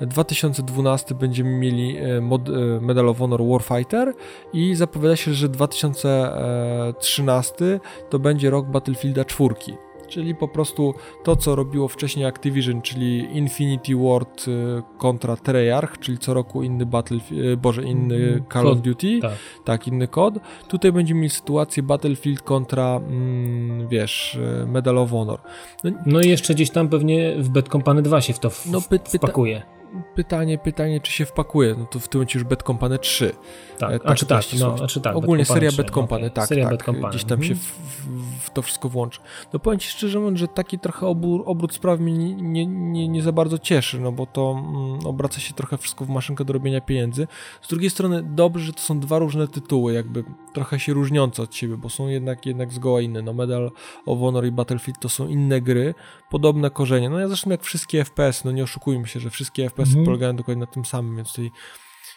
[0.00, 4.14] 2012 będziemy mieli e, mod, e, Medal of Honor Warfighter
[4.52, 9.74] i zapowiada się, że 2013 to będzie rok Battlefielda czwórki.
[10.08, 10.94] Czyli po prostu
[11.24, 16.86] to, co robiło wcześniej Activision, czyli Infinity Ward y, kontra Treyarch, czyli co roku inny
[16.86, 19.32] Battlefield, y, boże, inny mm, Call of Duty, tak.
[19.64, 19.88] tak.
[19.88, 20.34] inny kod.
[20.68, 25.40] Tutaj będziemy mieli sytuację Battlefield kontra, mm, wiesz, y, Medal of Honor.
[25.84, 28.66] No, no, i jeszcze gdzieś tam pewnie w Bad Company 2 się w to w,
[28.66, 29.73] no, py, wpakuje
[30.14, 31.74] pytanie, pytanie, czy się wpakuje.
[31.78, 33.32] No to w tym momencie już Bad Company 3.
[33.78, 35.16] Tak, e, tak a czy tak, no, a czy tak.
[35.16, 36.30] Ogólnie seria Bad Company, okay.
[36.30, 36.72] tak, seria tak.
[36.72, 37.08] Bad Company.
[37.08, 37.68] Gdzieś tam się mhm.
[37.68, 39.20] w, w, w, to wszystko włączy.
[39.52, 43.08] No powiem Ci szczerze mówiąc, że taki trochę obór, obrót spraw mnie nie, nie, nie,
[43.08, 46.52] nie, za bardzo cieszy, no bo to mm, obraca się trochę wszystko w maszynkę do
[46.52, 47.26] robienia pieniędzy.
[47.62, 50.24] Z drugiej strony dobrze, że to są dwa różne tytuły, jakby
[50.54, 53.22] trochę się różniące od siebie, bo są jednak, jednak zgoła inne.
[53.22, 53.70] No Medal
[54.06, 55.94] of Honor i Battlefield to są inne gry,
[56.30, 57.10] podobne korzenie.
[57.10, 60.04] No ja zresztą jak wszystkie FPS, no nie oszukujmy się, że wszystkie FPS mm -hmm.
[60.04, 61.50] polegają dokładnie na tym samym, więc tutaj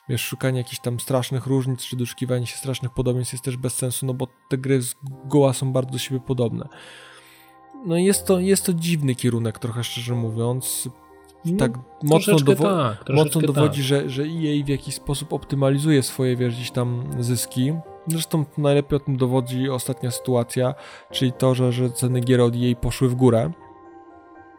[0.10, 4.06] wiesz, szukanie jakichś tam strasznych różnic, czy doszukiwanie się strasznych podobieństw jest też bez sensu,
[4.06, 4.96] no bo te gry z
[5.26, 6.68] goła są bardzo do siebie podobne.
[7.86, 10.90] No jest to, jest to dziwny kierunek, trochę szczerze mówiąc.
[11.46, 11.72] No, tak
[12.04, 13.88] mocno, dowo tak, mocno dowodzi, tak.
[13.88, 17.74] że, że EA w jakiś sposób optymalizuje swoje, wiesz, gdzieś tam zyski.
[18.08, 20.74] Zresztą najlepiej o tym dowodzi ostatnia sytuacja,
[21.12, 23.52] czyli to, że, że ceny gier od EA poszły w górę.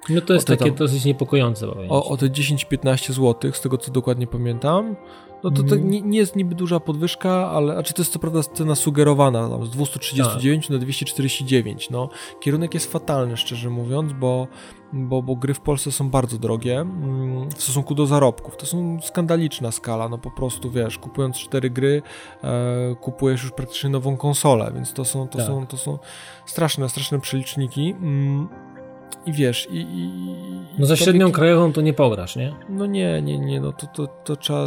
[0.08, 1.66] No to jest takie tam, dosyć niepokojące.
[1.88, 4.96] O, o te 10-15 zł, z tego co dokładnie pamiętam.
[5.42, 5.90] No to, to mm.
[5.90, 9.48] nie, nie, jest niby duża podwyżka, ale a czy to jest co prawda cena sugerowana
[9.48, 10.72] tam, z 239 tak.
[10.72, 11.90] na 249.
[11.90, 12.08] No,
[12.40, 14.46] kierunek jest fatalny, szczerze mówiąc, bo,
[14.92, 18.56] bo, bo gry w Polsce są bardzo drogie mm, w stosunku do zarobków.
[18.56, 20.08] To są skandaliczna skala.
[20.08, 22.02] No po prostu wiesz, kupując cztery gry,
[22.44, 25.46] e, kupujesz już praktycznie nową konsolę, więc to są, to tak.
[25.46, 25.98] są, to są
[26.46, 27.90] straszne, straszne przeliczniki.
[27.90, 28.48] Mm,
[29.26, 29.76] i wiesz, i...
[29.76, 30.10] i
[30.78, 32.54] no za średnią krajową to nie pograsz, nie?
[32.68, 34.66] No nie, nie, nie, no to, to, to trzeba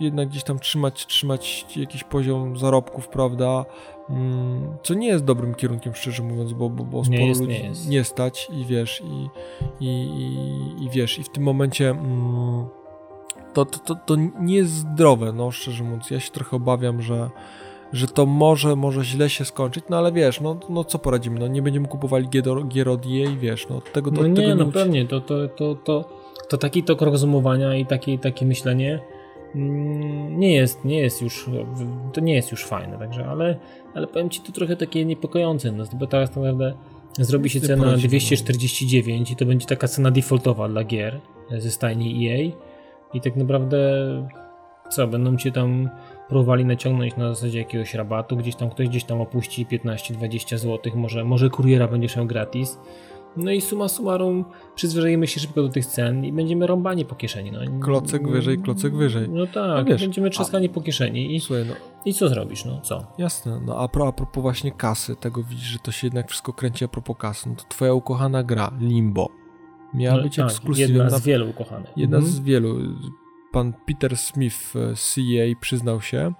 [0.00, 3.64] jednak gdzieś tam trzymać, trzymać jakiś poziom zarobków, prawda?
[4.10, 7.52] Mm, co nie jest dobrym kierunkiem, szczerze mówiąc, bo, bo, bo sporo nie jest, ludzi
[7.52, 7.88] nie, jest.
[7.88, 9.28] nie stać i wiesz, i,
[9.84, 11.90] i, i, i wiesz, i w tym momencie...
[11.90, 12.66] Mm,
[13.54, 16.10] to, to, to, to nie jest zdrowe, no szczerze mówiąc.
[16.10, 17.30] Ja się trochę obawiam, że,
[17.92, 21.46] że to może, może źle się skończyć, no ale wiesz, no, no co poradzimy, no
[21.46, 25.06] nie będziemy kupowali gier, od EA wiesz, no tego No nie, tego no nie pewnie,
[25.06, 26.04] to, to, to, to,
[26.48, 29.00] to taki tok rozumowania i takie, takie myślenie
[29.54, 31.50] mm, nie jest, nie jest już,
[32.12, 33.56] to nie jest już fajne, także, ale,
[33.94, 36.74] ale powiem Ci, to trochę takie niepokojące, no, bo teraz naprawdę
[37.18, 41.20] zrobi się cena 249 i to będzie taka cena defaultowa dla gier
[41.58, 42.52] ze stajni EA,
[43.14, 43.78] i tak naprawdę
[44.90, 45.88] co, będą cię tam
[46.32, 51.24] próbowali naciągnąć na zasadzie jakiegoś rabatu, gdzieś tam ktoś gdzieś tam opuści 15-20 zł, może,
[51.24, 52.78] może kuriera będziesz miał gratis.
[53.36, 57.52] No i suma summarum przyzwyczajimy się szybko do tych cen i będziemy rąbani po kieszeni.
[57.52, 57.80] No.
[57.80, 59.28] Klocek wyżej, klocek wyżej.
[59.28, 61.36] No tak, no będziemy trzaskani po kieszeni.
[61.36, 61.74] I, słuchaj, no,
[62.04, 63.06] I co zrobisz, no co?
[63.18, 66.52] Jasne, no a, pro, a propos właśnie kasy, tego widzisz, że to się jednak wszystko
[66.52, 69.28] kręci a propos kasy, no to twoja ukochana gra, Limbo,
[69.94, 71.04] miała no, być tak, ekskluzywna.
[71.04, 71.90] Jedna z wielu ukochanych.
[71.96, 72.34] Jedna mhm.
[72.34, 72.78] z wielu.
[73.52, 76.32] Pan Peter Smith, e, CA, przyznał się,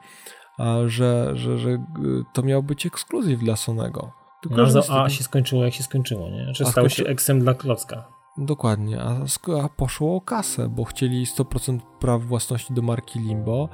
[0.87, 1.85] że, że, że
[2.33, 4.13] to miał być ekskluzyw dla Sonego.
[4.43, 6.39] Tylko, no, a, się skończyło jak się skończyło, nie?
[6.39, 6.97] Czy znaczy, stał skończy...
[6.97, 8.09] się eksem dla klocka.
[8.39, 9.17] Dokładnie, a,
[9.65, 13.69] a poszło o kasę, bo chcieli 100% praw własności do marki Limbo,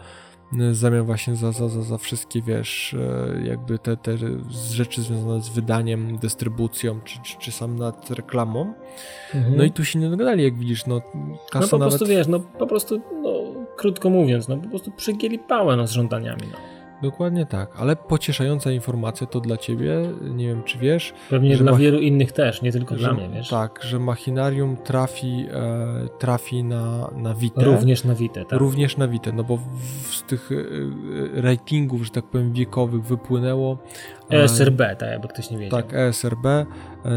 [0.53, 4.17] w zamian właśnie za, za, za, za wszystkie, wiesz, e, jakby te, te
[4.71, 8.75] rzeczy związane z wydaniem, dystrybucją, czy, czy, czy sam nad reklamą.
[9.35, 9.57] Mhm.
[9.57, 11.01] No i tu się nie dogadali, jak widzisz, no
[11.51, 11.91] kasa No po nawet...
[11.91, 13.33] prostu, wiesz, no po prostu, no
[13.77, 16.78] krótko mówiąc, no po prostu przygięli pałę no, z żądaniami, no.
[17.03, 21.15] Dokładnie tak, ale pocieszająca informacja to dla ciebie, nie wiem czy wiesz.
[21.31, 23.49] Pewnie dla wielu innych też, nie tylko że, dla mnie, wiesz.
[23.49, 27.65] Tak, że machinarium trafi, e, trafi na, na Vita.
[27.65, 28.59] Również na Vita, tak.
[28.59, 33.79] Również na Vita, no bo w, z tych e, ratingów, że tak powiem, wiekowych wypłynęło.
[34.33, 35.83] E, ESRB, tak jakby ktoś nie wiedział.
[35.83, 36.67] Tak, ESRB, e,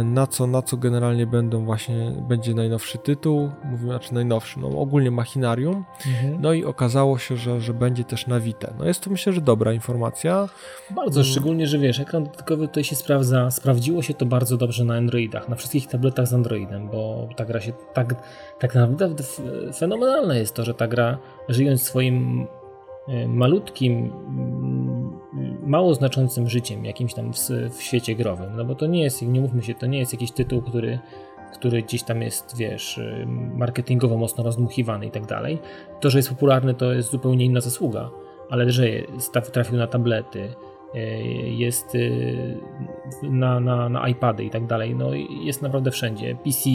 [0.03, 5.11] na co, na co generalnie będą właśnie, będzie najnowszy tytuł, mówimy, znaczy najnowszy, no ogólnie
[5.11, 5.85] machinarium.
[6.07, 6.41] Mhm.
[6.41, 8.73] No i okazało się, że, że będzie też na Vita.
[8.79, 10.49] No jest to myślę, że dobra informacja.
[10.95, 11.31] Bardzo, hmm.
[11.31, 15.49] szczególnie, że wiesz, ekran dotykowy tutaj się sprawdza, sprawdziło się to bardzo dobrze na Androidach,
[15.49, 18.15] na wszystkich tabletach z Androidem, bo ta gra się tak,
[18.59, 19.23] tak naprawdę
[19.73, 21.17] fenomenalne jest to, że ta gra
[21.49, 22.60] żyjąc swoim e,
[23.27, 24.13] malutkim,
[25.63, 27.37] mało znaczącym życiem jakimś tam w,
[27.69, 30.31] w, świecie growym, no bo to nie jest, nie mówmy się, to nie jest jakiś
[30.31, 30.99] tytuł, który,
[31.53, 33.25] który gdzieś tam jest, wiesz, e,
[33.55, 35.59] marketingowo mocno rozdmuchiwany i tak dalej.
[35.99, 38.09] To, że jest popularny, to jest zupełnie inna zasługa
[38.51, 38.83] ale że
[39.53, 40.49] trafił na tablety,
[40.95, 40.99] e,
[41.49, 41.99] jest e,
[43.29, 46.35] na, na, na iPady i tak dalej, no jest naprawdę wszędzie.
[46.35, 46.69] PC,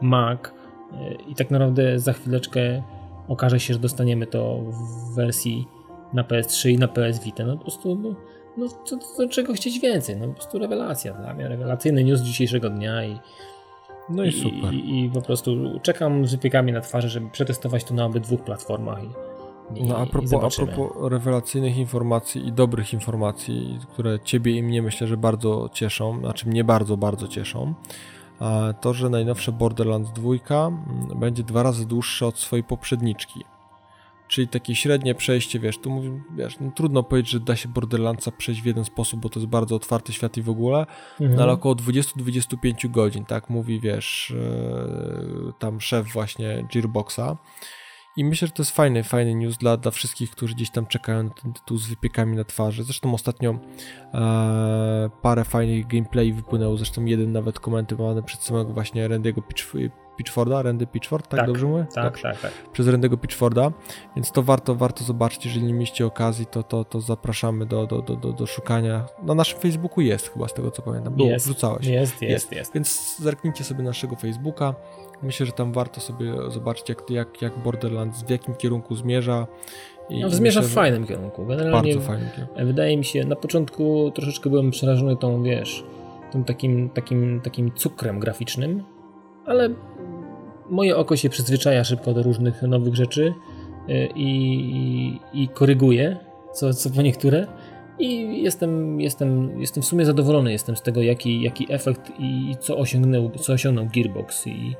[0.00, 2.82] Mac e, i tak naprawdę za chwileczkę
[3.28, 5.68] okaże się, że dostaniemy to w wersji
[6.12, 7.44] na PS3 i na PS Vita.
[7.44, 8.14] No po prostu, no,
[8.56, 10.16] no to, to, czego chcieć więcej?
[10.16, 13.18] No po prostu rewelacja dla mnie, rewelacyjny news dzisiejszego dnia i
[14.10, 14.74] no i, i super.
[14.74, 19.04] I, I, po prostu czekam z wypiekami na twarzy, żeby przetestować to na obydwu platformach
[19.04, 19.08] i
[19.84, 25.06] no a propos, a propos rewelacyjnych informacji i dobrych informacji, które ciebie i mnie myślę,
[25.06, 27.74] że bardzo cieszą, znaczy mnie bardzo, bardzo cieszą,
[28.80, 30.84] to, że najnowsze Borderlands 2 mm,
[31.20, 33.44] będzie dwa razy dłuższe od swojej poprzedniczki.
[34.28, 38.30] Czyli takie średnie przejście, wiesz, tu mówię, wiesz, no, trudno powiedzieć, że da się Borderlandsa
[38.30, 40.86] przejść w jeden sposób, bo to jest bardzo otwarty świat i w ogóle,
[41.20, 41.36] mhm.
[41.36, 47.36] no ale około 20-25 godzin, tak mówi, wiesz, yy, tam szef właśnie Gearboxa.
[48.18, 51.22] I myślę, że to jest fajny, fajny news dla, dla wszystkich, którzy gdzieś tam czekają
[51.22, 52.84] na ten tytuł z wypiekami na twarzy.
[52.84, 53.58] Zresztą ostatnio
[54.14, 59.72] e, parę fajnych gameplay wypłynęło, zresztą jeden nawet komentowany przez samego właśnie Randy'ego Pitch,
[60.16, 61.86] Pitchforda, Randy Pitchford, tak, tak dobrze mówię?
[61.94, 62.52] Tak, tak, tak.
[62.72, 63.72] Przez Randy'ego Pitchforda,
[64.16, 68.02] więc to warto, warto zobaczyć, jeżeli nie mieliście okazji, to, to, to zapraszamy do, do,
[68.02, 69.06] do, do, do szukania.
[69.22, 71.86] Na naszym Facebooku jest chyba, z tego co pamiętam, było, jest, wrzucałeś.
[71.86, 72.74] Jest, jest, jest, jest.
[72.74, 74.74] Więc zerknijcie sobie naszego Facebooka,
[75.22, 79.46] Myślę, że tam warto sobie zobaczyć, jak, jak, jak Borderlands w jakim kierunku zmierza.
[80.10, 81.46] I, no, zmierza myślę, w fajnym kierunku.
[81.46, 82.54] Generalnie bardzo fajnym kierunku.
[82.64, 85.84] Wydaje mi się, na początku troszeczkę byłem przerażony tą, wiesz,
[86.32, 88.84] tym takim, takim, takim cukrem graficznym,
[89.46, 89.70] ale
[90.70, 93.34] moje oko się przyzwyczaja szybko do różnych nowych rzeczy
[93.88, 94.30] y, i,
[95.32, 96.16] i, i koryguje
[96.52, 97.46] co, co po niektóre.
[97.98, 102.78] I jestem, jestem, jestem w sumie zadowolony jestem z tego, jaki, jaki efekt i co
[102.78, 104.46] osiągnął, co osiągnął Gearbox.
[104.46, 104.76] I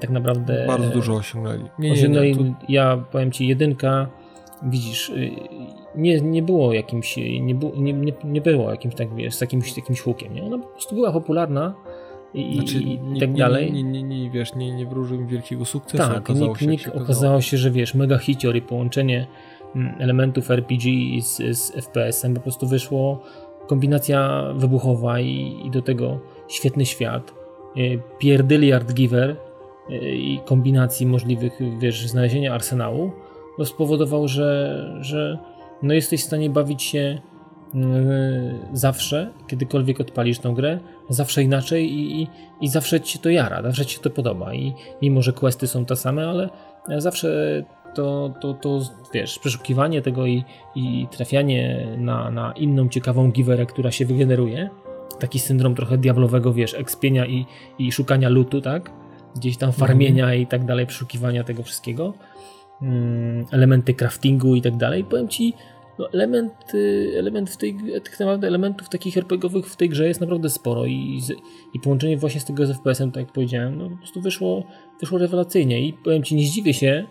[0.00, 0.64] tak naprawdę.
[0.66, 1.64] Bardzo dużo osiągnęli.
[1.78, 2.54] Nie, osiągnęli, nie, nie, tu...
[2.68, 4.06] Ja powiem ci, jedynka,
[4.62, 5.30] widzisz, y,
[5.96, 10.00] nie, nie było jakimś, nie, nie, nie, nie było jakimś tak, wiesz, z jakimś, jakimś
[10.00, 10.34] hukiem.
[10.34, 10.44] Nie?
[10.44, 11.74] Ona po prostu była popularna
[12.34, 13.72] i, znaczy, i nikt, tak dalej.
[13.72, 15.98] Nie, nie, nie, wiesz, nie, nie wróżył im wielkiego sukcesu.
[15.98, 17.04] Tak, okazało, nikt, się, się okazało.
[17.04, 19.26] okazało się, że wiesz, mega hicior i połączenie
[19.76, 23.22] mm, elementów RPG z, z FPS-em po prostu wyszło
[23.66, 27.34] kombinacja wybuchowa i, i do tego świetny świat.
[27.76, 29.36] Y, Pierdyliard Giver
[29.90, 33.12] i kombinacji możliwych, wiesz, znalezienia arsenału,
[33.64, 35.38] spowodował, że, że
[35.82, 37.18] no jesteś w stanie bawić się
[37.74, 37.82] yy,
[38.72, 40.78] zawsze, kiedykolwiek odpalisz tą grę,
[41.08, 42.28] zawsze inaczej i, i,
[42.60, 45.96] i zawsze ci to jara, zawsze ci to podoba i mimo, że questy są te
[45.96, 46.48] same, ale
[46.98, 47.62] zawsze
[47.94, 48.80] to, to, to
[49.14, 54.70] wiesz, przeszukiwanie tego i, i trafianie na, na inną ciekawą giwerę, która się wygeneruje,
[55.18, 57.46] taki syndrom trochę diablowego, wiesz, ekspienia i,
[57.78, 58.90] i szukania lutu, tak?
[59.36, 60.40] Gdzieś tam farmienia mm.
[60.40, 62.14] i tak dalej, przeszukiwania tego wszystkiego,
[62.82, 65.04] mm, elementy craftingu i tak dalej.
[65.04, 65.54] Powiem ci,
[65.98, 66.72] no element,
[67.18, 71.22] element w tej, tych naprawdę elementów takich RPGowych w tej grze jest naprawdę sporo i,
[71.74, 74.64] i połączenie właśnie z tego z FPS-em, tak jak powiedziałem, no po prostu wyszło,
[75.00, 77.06] wyszło rewelacyjnie i powiem ci, nie zdziwię się,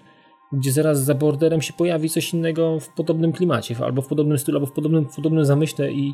[0.53, 4.57] gdzie zaraz za borderem się pojawi coś innego w podobnym klimacie, albo w podobnym stylu,
[4.57, 6.09] albo w podobnym, w podobnym zamyśle i,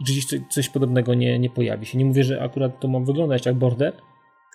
[0.00, 1.98] i gdzieś coś podobnego nie, nie pojawi się.
[1.98, 3.92] Nie mówię, że akurat to ma wyglądać jak border,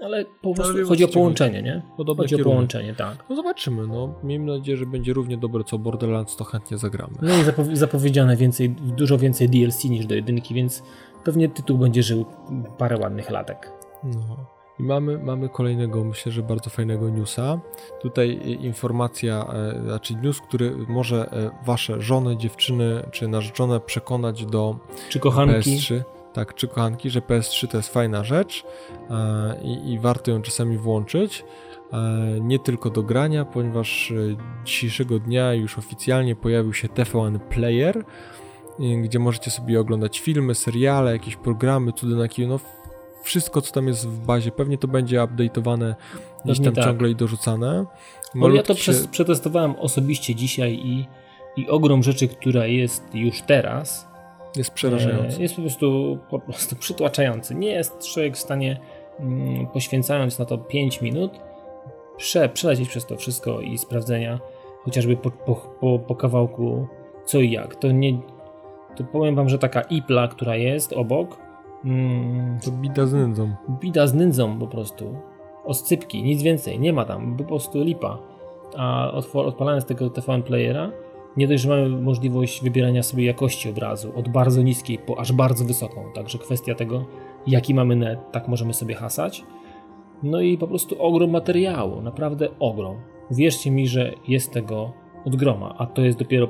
[0.04, 1.82] ale po prostu chodzi o połączenie, nie?
[1.98, 2.48] Podobne chodzi kierunek.
[2.48, 3.26] o połączenie, tak.
[3.30, 4.14] No zobaczymy, no.
[4.24, 7.14] Miejmy nadzieję, że będzie równie dobre co Borderlands, to chętnie zagramy.
[7.22, 10.84] No i zapow zapowiedziane więcej, dużo więcej DLC niż do jedynki, więc
[11.24, 12.26] pewnie tytuł będzie żył
[12.78, 13.72] parę ładnych latek.
[14.04, 14.58] No.
[14.80, 17.60] I mamy, mamy kolejnego, myślę, że bardzo fajnego newsa.
[18.02, 24.76] Tutaj informacja, e, znaczy news, który może e, wasze żony, dziewczyny czy narzeczone przekonać do
[25.10, 25.78] czy kochanki.
[25.78, 28.64] PS3 tak, czy kochanki, że PS3 to jest fajna rzecz
[29.10, 31.46] e, i, i warto ją czasami włączyć.
[31.94, 31.98] E,
[32.42, 34.16] nie tylko do grania, ponieważ e,
[34.66, 38.06] dzisiejszego dnia już oficjalnie pojawił się TVN Player,
[39.04, 42.60] gdzie możecie sobie oglądać filmy, seriale, jakieś programy, cudy na kino, no
[43.24, 45.96] wszystko co tam jest w bazie, pewnie to będzie update'owane
[46.46, 46.84] gdzieś tam tak.
[46.84, 47.86] ciągle i dorzucane.
[48.36, 48.94] No ja to się...
[49.12, 51.08] przetestowałem osobiście dzisiaj i,
[51.58, 54.07] i ogrom rzeczy, która jest już teraz,
[54.58, 55.38] jest przerażający.
[55.38, 57.56] E, jest po prostu, po prostu przytłaczający.
[57.56, 58.80] Nie jest człowiek w stanie,
[59.20, 61.40] mm, poświęcając na to 5 minut,
[62.18, 64.40] prze, przelecieć przez to wszystko i sprawdzenia,
[64.84, 66.88] chociażby po, po, po, po kawałku
[67.26, 67.76] co i jak.
[67.76, 68.18] To nie.
[68.96, 71.38] To powiem wam, że taka ipla, która jest obok.
[71.86, 73.56] Mm, to bida z nędzą.
[73.70, 75.16] Bida z nędzą po prostu.
[75.66, 78.18] Oscypki, nic więcej, nie ma tam, po prostu lipa.
[78.78, 80.92] A odpalając tego TVN playera,
[81.38, 85.66] nie dość, że mamy możliwość wybierania sobie jakości obrazu od bardzo niskiej po aż bardzo
[85.66, 87.06] wysoką, także kwestia tego,
[87.48, 89.44] jaki mamy net, tak możemy sobie hasać.
[90.24, 92.98] No i po prostu ogrom materiału, naprawdę ogrom.
[93.32, 94.94] Wierzcie mi, że jest tego
[95.26, 96.48] od groma, a to jest dopiero,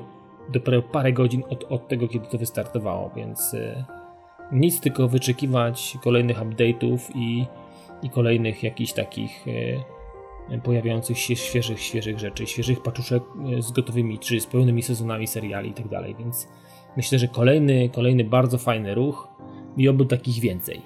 [0.54, 3.84] dopiero parę godzin od, od tego, kiedy to wystartowało, więc y,
[4.52, 7.46] nic tylko wyczekiwać kolejnych update'ów i,
[8.04, 9.97] i kolejnych jakichś takich y,
[10.64, 13.24] pojawiających się świeżych, świeżych rzeczy, świeżych paczuszek
[13.58, 16.48] e, z gotowymi, czy z pełnymi sezonami seriali i tak dalej, więc
[16.98, 19.28] myślę, że kolejny, kolejny bardzo fajny ruch
[19.78, 20.82] i oby takich więcej.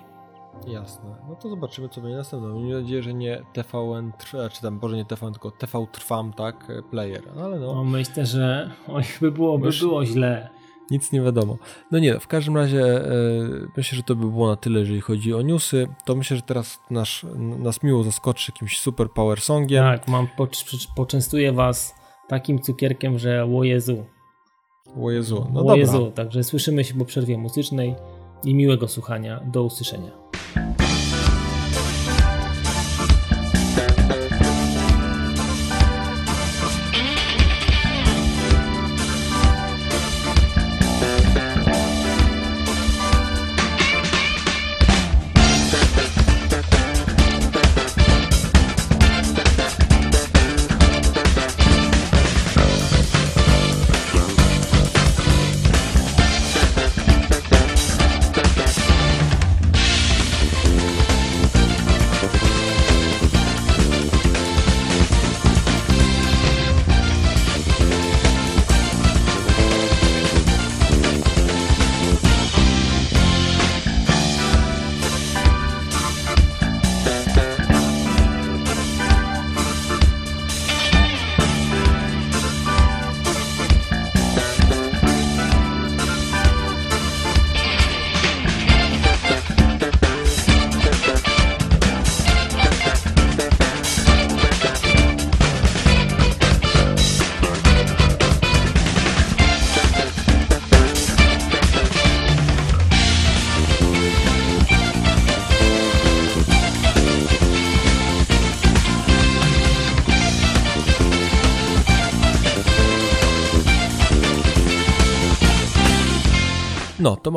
[0.68, 1.16] Jasne.
[1.30, 2.48] No to zobaczymy, co będzie następne.
[2.48, 4.12] Mam nadzieję, że nie TVN,
[4.52, 7.76] czy tam, może nie TVN, tylko TV Trwam, tak, player, no, ale no.
[7.76, 10.50] no myślę, że oj, by było, by było źle
[10.92, 11.58] nic nie wiadomo.
[11.92, 13.12] No nie, w każdym razie e,
[13.78, 15.88] myślę, że to by było na tyle, jeżeli chodzi o newsy.
[16.06, 17.26] To myślę, że teraz nasz,
[17.60, 19.84] nas miło zaskoczy jakimś super power songiem.
[19.84, 20.48] Tak, mam, po,
[20.96, 21.96] poczęstuję was
[22.28, 24.06] takim cukierkiem, że o Jezu.
[25.02, 25.76] O Jezu, no o dobra.
[25.76, 27.96] Jezu, także słyszymy się po przerwie muzycznej
[28.44, 29.40] i miłego słuchania.
[29.46, 30.31] Do usłyszenia.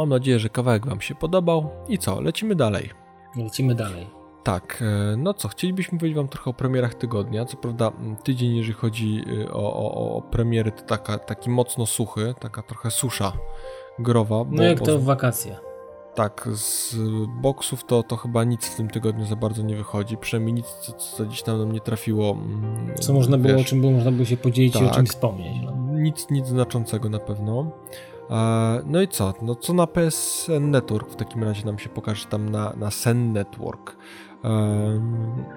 [0.05, 1.71] Mam nadzieję, że kawałek Wam się podobał.
[1.89, 2.91] I co, lecimy dalej.
[3.37, 4.07] Lecimy dalej.
[4.43, 7.45] Tak, e, no co, chcielibyśmy powiedzieć Wam trochę o premierach tygodnia.
[7.45, 7.93] Co prawda,
[8.25, 12.91] tydzień, jeżeli chodzi y, o, o, o premiery, to taka, taki mocno suchy, taka trochę
[12.91, 13.33] susza
[13.99, 14.45] growa.
[14.51, 15.57] no jak to w wakacje.
[16.15, 16.97] Tak, z
[17.43, 20.17] boksów to, to chyba nic w tym tygodniu za bardzo nie wychodzi.
[20.17, 22.37] Przynajmniej nic, co, co dziś nam nie trafiło.
[23.01, 24.97] Co można było, o czym było, można było się podzielić tak, i o tak.
[24.97, 25.63] czym wspomnieć.
[25.65, 25.73] No.
[25.93, 27.71] Nic, nic znaczącego na pewno.
[28.87, 29.35] No i co?
[29.43, 33.33] No co na PSN Network w takim razie nam się pokaże tam na, na Sen
[33.33, 33.97] Network.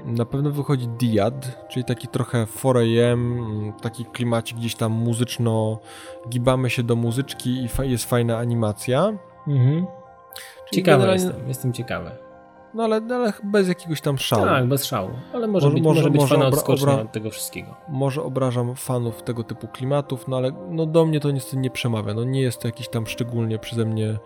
[0.05, 5.79] Na pewno wychodzi Diad, czyli taki trochę 4AM, taki klimacik gdzieś tam muzyczno,
[6.29, 9.17] gibamy się do muzyczki i jest fajna animacja.
[9.47, 9.85] Mhm.
[10.73, 12.26] Ciekawy jestem, jestem ciekawy.
[12.73, 14.45] No ale, ale bez jakiegoś tam szału.
[14.45, 17.75] Tak, bez szału, ale może, może być, może, być może fana obra, od tego wszystkiego.
[17.89, 22.13] Może obrażam fanów tego typu klimatów, no ale no do mnie to niestety nie przemawia.
[22.13, 24.17] No nie jest to jakiś tam szczególnie przeze mnie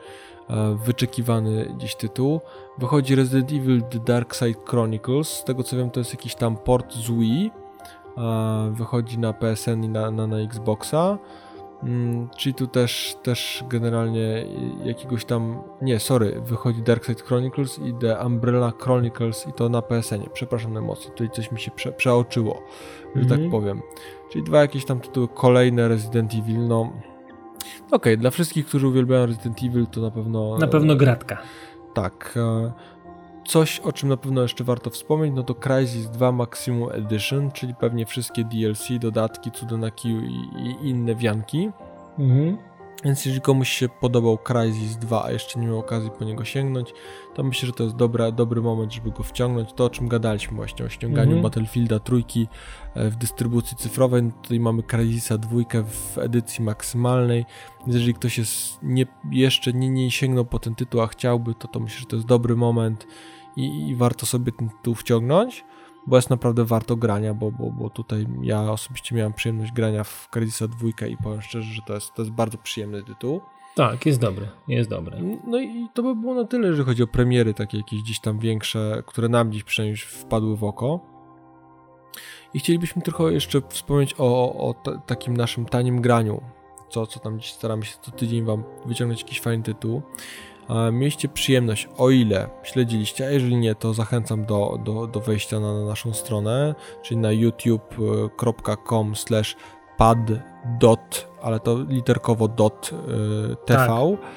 [0.50, 2.42] e, wyczekiwany dziś tytuł.
[2.78, 6.58] Wychodzi Resident Evil The Dark Side Chronicles, z tego co wiem to jest jakiś tam
[6.58, 7.52] port z Wii.
[8.18, 11.18] E, wychodzi na PSN i na, na, na Xboxa.
[11.84, 14.46] Mm, czyli tu też, też generalnie
[14.84, 15.62] jakiegoś tam.
[15.82, 20.30] Nie, sorry, wychodzi Darkseid Chronicles i The Umbrella Chronicles i to na PSN-ie.
[20.34, 22.68] Przepraszam najmocniej, tutaj coś mi się prze, przeoczyło, mm
[23.16, 23.24] -hmm.
[23.24, 23.52] że tak mhm.
[23.52, 23.82] powiem.
[24.32, 26.82] Czyli dwa jakieś tam tytuły kolejne Resident Evil, no.
[26.82, 30.58] Okej, okay, dla wszystkich, którzy uwielbiają Resident Evil, to na pewno.
[30.58, 31.38] Na pewno gratka.
[31.94, 32.34] Tak.
[32.38, 32.72] E,
[33.52, 37.76] Coś, o czym na pewno jeszcze warto wspomnieć, no to Crysis 2 Maximum Edition, czyli
[37.76, 41.70] pewnie wszystkie DLC, dodatki, Cudonaki i, i inne wianki.
[42.20, 42.58] Mhm.
[43.04, 46.94] Więc jeżeli komuś się podobał Crysis 2, a jeszcze nie miał okazji po niego sięgnąć,
[47.36, 49.74] to myślę, że to jest dobra, dobry moment, żeby go wciągnąć.
[49.74, 51.42] To, o czym gadaliśmy właśnie, o ściąganiu mhm.
[51.42, 52.48] Battlefielda trójki
[52.94, 54.24] e, w dystrybucji cyfrowej.
[54.24, 57.46] No tutaj mamy Crysisa 2 w edycji maksymalnej.
[57.80, 61.68] Więc jeżeli ktoś jest nie, jeszcze nie, nie sięgnął po ten tytuł, a chciałby, to,
[61.68, 63.08] to myślę, że to jest dobry moment
[63.56, 65.66] i, i warto sobie ten tytuł wciągnąć
[66.08, 70.30] bo jest naprawdę warto grania, bo, bo, bo tutaj ja osobiście miałem przyjemność grania w
[70.30, 73.42] Credisa 2 i powiem szczerze, że to jest, to jest bardzo przyjemny tytuł.
[73.76, 75.38] Tak, jest dobry, jest dobry.
[75.48, 78.40] No i to by było na tyle, jeżeli chodzi o premiery takie jakieś gdzieś tam
[78.40, 81.00] większe, które nam dziś przynajmniej wpadły w oko.
[82.54, 84.74] I chcielibyśmy tylko jeszcze wspomnieć o, o
[85.06, 86.42] takim naszym tanim graniu,
[86.90, 90.02] co, co tam dziś staramy się co tydzień wam wyciągnąć jakiś fajny tytuł.
[90.92, 95.74] Mieliście przyjemność, o ile śledziliście, a jeżeli nie, to zachęcam do, do, do wejścia na,
[95.74, 99.56] na naszą stronę, czyli na youtube.com slash
[99.98, 100.18] pad
[100.80, 104.30] dot, ale to literkowo dot y, tv tak.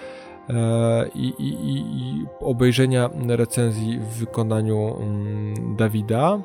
[0.51, 6.39] E, i, i, i, obejrzenia recenzji w wykonaniu mm, Dawida.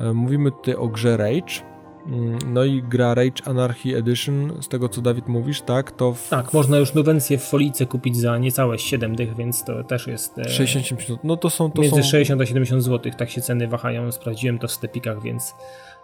[0.00, 1.71] E, mówimy tutaj o grze Rage.
[2.06, 5.92] Mm, no i gra Rage Anarchy Edition, z tego co Dawid mówisz, tak?
[5.92, 6.28] To w...
[6.28, 10.40] Tak, można już nuwencję w folice kupić za niecałe 7 dych, więc to też jest.
[10.48, 11.70] 60 no to są.
[11.70, 12.08] To między są...
[12.08, 14.12] 60 a 70 zł, tak się ceny wahają.
[14.12, 15.54] Sprawdziłem to w stepikach, więc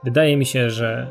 [0.05, 1.11] wydaje mi się, że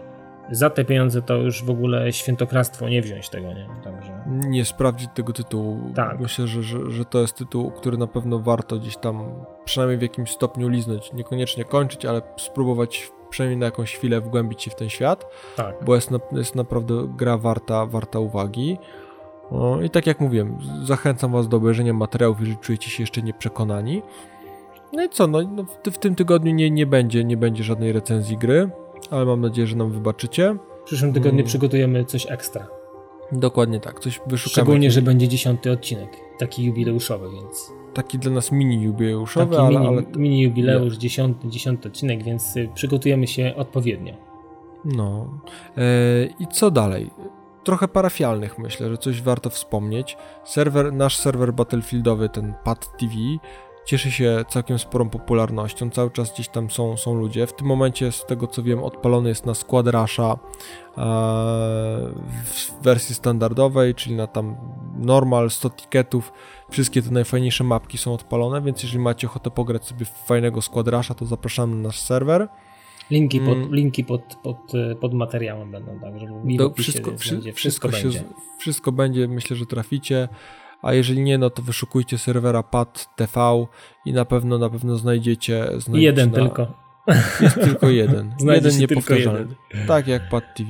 [0.52, 3.68] za te pieniądze to już w ogóle świętokradztwo nie wziąć tego, nie?
[3.84, 4.24] Także...
[4.28, 5.92] Nie sprawdzić tego tytułu.
[5.96, 6.20] Tak.
[6.20, 10.02] Myślę, że, że, że to jest tytuł, który na pewno warto gdzieś tam przynajmniej w
[10.02, 11.14] jakimś stopniu liznąć.
[11.14, 15.26] Niekoniecznie kończyć, ale spróbować przynajmniej na jakąś chwilę wgłębić się w ten świat,
[15.56, 15.76] tak.
[15.86, 18.78] bo jest, na, jest naprawdę gra warta, warta uwagi.
[19.52, 24.02] No, I tak jak mówiłem, zachęcam Was do obejrzenia materiałów, jeżeli czujecie się jeszcze nieprzekonani.
[24.94, 27.92] No i co, no, no w, w, tym tygodniu nie, nie, będzie, nie będzie żadnej
[27.92, 28.70] recenzji gry,
[29.12, 30.56] ale mam nadzieję, że nam wybaczycie.
[30.82, 31.48] W przyszłym tygodniu hmm.
[31.48, 32.68] przygotujemy coś ekstra.
[33.32, 34.52] Dokładnie tak, coś wyszukamy.
[34.52, 36.10] Szczególnie, że będzie dziesiąty odcinek,
[36.40, 40.04] taki jubileuszowy, więc taki dla nas mini jubileuszowy, taki ale, mini, ale...
[40.18, 44.14] mini jubileusz, dziesiąty, dziesiąty odcinek, więc y, przygotujemy się odpowiednio.
[44.86, 45.40] No.
[45.78, 45.82] E,
[46.40, 47.10] I co dalej?
[47.64, 50.18] Trochę parafialnych myślę, że coś warto wspomnieć.
[50.44, 53.14] Serwer, nasz serwer battlefieldowy, ten Pad TV,
[53.86, 57.48] cieszy się całkiem sporą popularnością, cały czas gdzieś tam są, są ludzie.
[57.48, 60.38] W tym momencie, z tego co wiem, odpalony jest na Squad Rusha e,
[62.44, 64.56] w wersji standardowej, czyli na tam
[64.98, 66.34] normal, 100 tiketów,
[66.70, 71.14] wszystkie te najfajniejsze mapki są odpalone, więc jeżeli macie ochotę pograć sobie fajnego Squad Rusha,
[71.14, 72.48] to zapraszamy na nasz serwer.
[73.12, 73.76] Linki pod, mm.
[73.76, 74.58] linki pod, pod,
[75.00, 78.20] pod materiałem będą, tak, żeby Do, wszystko, wszystko, wszystko, będzie.
[78.20, 78.26] Się,
[78.60, 80.28] wszystko będzie, myślę, że traficie
[80.82, 83.66] a jeżeli nie, no to wyszukujcie serwera PAD TV
[84.06, 85.66] i na pewno, na pewno znajdziecie.
[85.78, 86.38] znajdziecie jeden na...
[86.38, 86.88] tylko.
[87.42, 88.34] Jest tylko jeden.
[88.56, 89.56] jeden niepowtarzalny.
[89.88, 90.70] Tak jak PAD TV.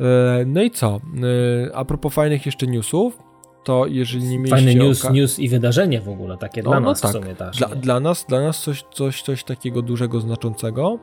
[0.00, 1.00] E, no i co?
[1.68, 3.18] E, a propos fajnych jeszcze newsów,
[3.64, 4.56] to jeżeli nie mieliście...
[4.56, 7.10] Fajny news, news i wydarzenie w ogóle, takie no, dla no nas tak.
[7.10, 7.56] w sumie też.
[7.56, 10.98] Dla, dla, nas, dla nas coś, coś, coś takiego dużego, znaczącego,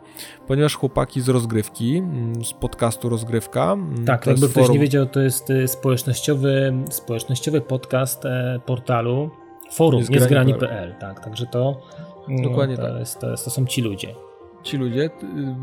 [0.48, 3.72] ponieważ chłopaki z rozgrywki, mm, z podcastu Rozgrywka...
[3.72, 4.74] Mm, tak, jakby ktoś forum...
[4.74, 9.30] nie wiedział, to jest y, społecznościowy, społecznościowy podcast e, portalu
[9.72, 11.82] forum niezgrani.pl, tak, także to,
[12.30, 13.00] mm, Dokładnie to, tak.
[13.00, 14.16] jest, to, jest, to są ci ludzie.
[14.64, 15.10] Ci ludzie,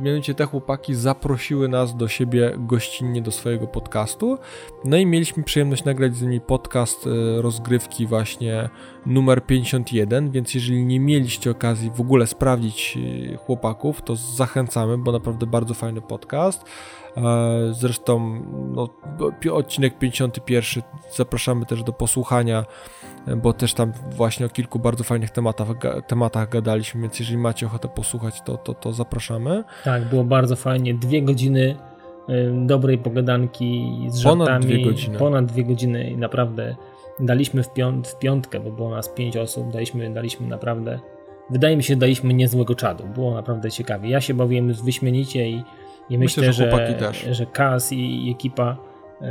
[0.03, 4.38] mianowicie te chłopaki zaprosiły nas do siebie gościnnie do swojego podcastu.
[4.84, 8.68] No i mieliśmy przyjemność nagrać z nimi podcast e, rozgrywki właśnie
[9.07, 12.99] numer 51, więc jeżeli nie mieliście okazji w ogóle sprawdzić
[13.32, 16.64] e, chłopaków, to zachęcamy, bo naprawdę bardzo fajny podcast.
[17.16, 17.22] E,
[17.72, 18.42] zresztą
[18.74, 18.88] no,
[19.53, 20.82] odcinek 51
[21.16, 22.64] zapraszamy też do posłuchania,
[23.26, 25.68] e, bo też tam właśnie o kilku bardzo fajnych tematach,
[26.07, 29.64] tematach gadaliśmy, więc jeżeli macie ochotę posłuchać, to, to, to zapraszamy.
[29.84, 30.94] Tak, było bardzo fajnie.
[30.94, 31.76] Dwie godziny
[32.66, 34.44] dobrej pogadanki z żartami.
[34.46, 35.18] Ponad dwie godziny.
[35.18, 36.76] Ponad dwie godziny i naprawdę
[37.20, 37.68] daliśmy w,
[38.04, 41.00] w piątkę, bo było nas pięć osób, daliśmy, daliśmy naprawdę,
[41.50, 43.04] wydaje mi się, daliśmy niezłego czadu.
[43.14, 44.10] Było naprawdę ciekawie.
[44.10, 45.62] Ja się bawiłem wyśmienicie i
[46.10, 48.76] i myślę, myślę że, że, że Kaz i, i ekipa
[49.22, 49.24] y,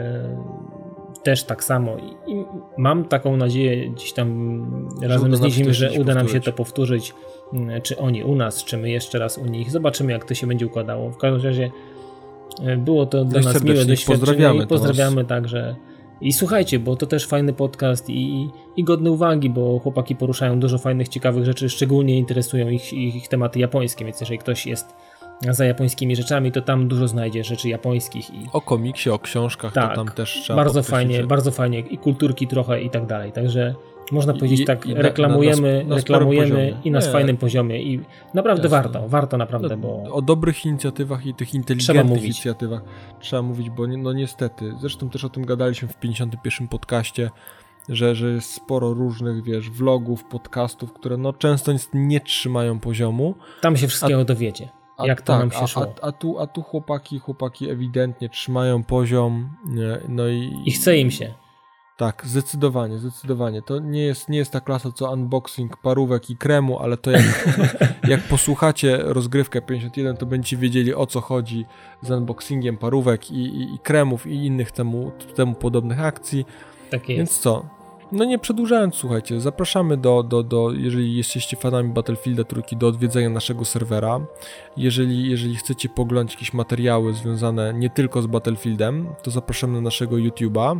[1.23, 1.97] też tak samo.
[1.97, 2.45] I, I,
[2.77, 7.13] mam taką nadzieję gdzieś tam że razem z nimi, że uda nam się to powtórzyć.
[7.53, 9.71] Y, czy oni u nas, czy my jeszcze raz u nich.
[9.71, 11.11] Zobaczymy, jak to się będzie układało.
[11.11, 11.71] W każdym razie
[12.73, 15.75] y, było to dla nas miłe doświadczenie pozdrawiamy i pozdrawiamy także.
[16.21, 20.77] I słuchajcie, bo to też fajny podcast i, i godny uwagi, bo chłopaki poruszają dużo
[20.77, 24.95] fajnych, ciekawych rzeczy, szczególnie interesują ich, ich, ich tematy japońskie, więc jeżeli ktoś jest
[25.49, 28.29] za japońskimi rzeczami, to tam dużo znajdzie rzeczy japońskich.
[28.29, 28.45] I...
[28.53, 32.47] O komiksie, o książkach, tak, to tam też trzeba Bardzo fajnie, bardzo fajnie i kulturki
[32.47, 33.75] trochę i tak dalej, także
[34.11, 37.05] można powiedzieć I, tak, i reklamujemy, na, na, na reklamujemy i na Nie.
[37.05, 38.01] fajnym poziomie i
[38.33, 38.77] naprawdę Jasne.
[38.77, 40.13] warto, warto naprawdę, no, bo...
[40.13, 42.81] O dobrych inicjatywach i tych inteligentnych inicjatywach
[43.19, 47.29] trzeba mówić, bo no niestety, zresztą też o tym gadaliśmy w 51 podcaście,
[47.89, 53.35] że, że jest sporo różnych, wiesz, vlogów, podcastów, które no często nie trzymają poziomu.
[53.61, 54.69] Tam się wszystkiego a, dowiecie.
[54.97, 55.93] A, jak to tak, nam się szło.
[56.01, 59.49] A, a, tu, a tu chłopaki, chłopaki ewidentnie trzymają poziom,
[60.09, 60.53] no i...
[60.65, 61.33] I chce im się.
[61.97, 63.61] Tak, zdecydowanie, zdecydowanie.
[63.61, 67.49] To nie jest, nie jest ta klasa co unboxing parówek i kremu, ale to jak,
[68.07, 71.65] jak posłuchacie rozgrywkę 51, to będziecie wiedzieli o co chodzi
[72.01, 76.45] z unboxingiem parówek i, i, i kremów i innych temu, temu podobnych akcji.
[76.89, 77.17] Tak jest.
[77.17, 77.65] Więc co,
[78.11, 83.29] no nie przedłużając, słuchajcie, zapraszamy do, do, do jeżeli jesteście fanami Battlefielda trójki, do odwiedzenia
[83.29, 84.19] naszego serwera.
[84.77, 90.15] Jeżeli, jeżeli chcecie poglądać jakieś materiały związane nie tylko z Battlefieldem, to zapraszamy na naszego
[90.15, 90.79] YouTube'a.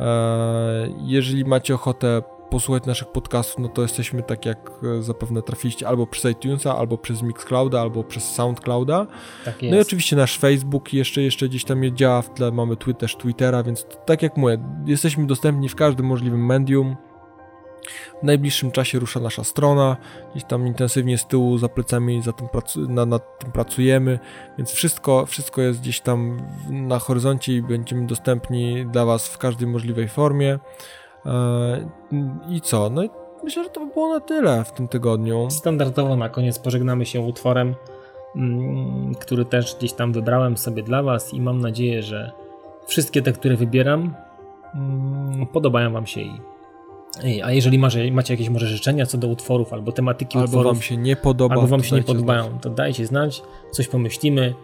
[0.00, 5.88] Eee, jeżeli macie ochotę posłuchać naszych podcastów, no to jesteśmy tak jak e, zapewne trafiliście
[5.88, 9.06] albo przez iTunesa, albo przez Mixclouda, albo przez Soundclouda.
[9.44, 13.16] Tak no i oczywiście nasz Facebook jeszcze, jeszcze gdzieś tam działa w tle, mamy też
[13.16, 16.96] Twittera, więc tak jak mówię, jesteśmy dostępni w każdym możliwym medium.
[18.20, 19.96] W najbliższym czasie rusza nasza strona,
[20.30, 22.48] gdzieś tam intensywnie z tyłu za plecami za tym
[22.88, 24.18] na, nad tym pracujemy,
[24.58, 29.68] więc wszystko, wszystko jest gdzieś tam na horyzoncie i będziemy dostępni dla Was w każdej
[29.68, 30.58] możliwej formie.
[31.26, 31.88] E,
[32.48, 32.90] I co?
[32.90, 33.10] No i
[33.44, 35.50] myślę, że to by było na tyle w tym tygodniu.
[35.50, 37.74] Standardowo na koniec pożegnamy się utworem,
[38.36, 42.32] mm, który też gdzieś tam wybrałem sobie dla Was i mam nadzieję, że
[42.86, 44.14] wszystkie te, które wybieram,
[44.74, 46.40] mm, podobają Wam się i
[47.44, 50.82] a jeżeli macie, macie jakieś może życzenia co do utworów albo tematyki albo utworów, wam
[50.82, 52.62] się nie podoba, albo wam się nie podobają, znać.
[52.62, 54.54] to dajcie znać, coś pomyślimy.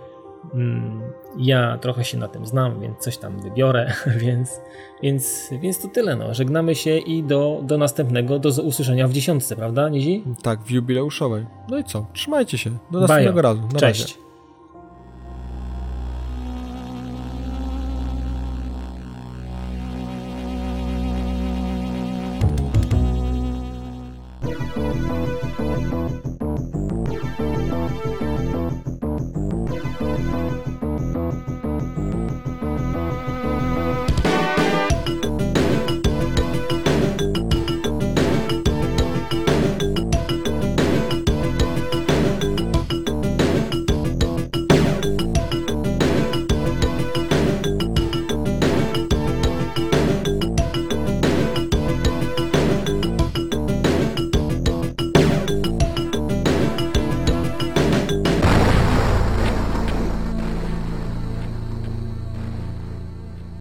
[0.55, 1.03] Mm,
[1.39, 3.93] ja trochę się na tym znam, więc coś tam wybiorę,
[4.25, 4.61] więc,
[5.03, 6.17] więc, więc to tyle.
[6.17, 6.35] No.
[6.35, 10.25] Żegnamy się i do, do następnego, do usłyszenia w dziesiątce, prawda, Nizi?
[10.43, 11.47] Tak, w jubileuszowej.
[11.69, 12.07] No i co?
[12.13, 12.71] Trzymajcie się.
[12.91, 13.43] Do następnego Bajo.
[13.43, 13.63] razu.
[13.73, 14.01] Na Cześć.
[14.01, 14.32] Razie.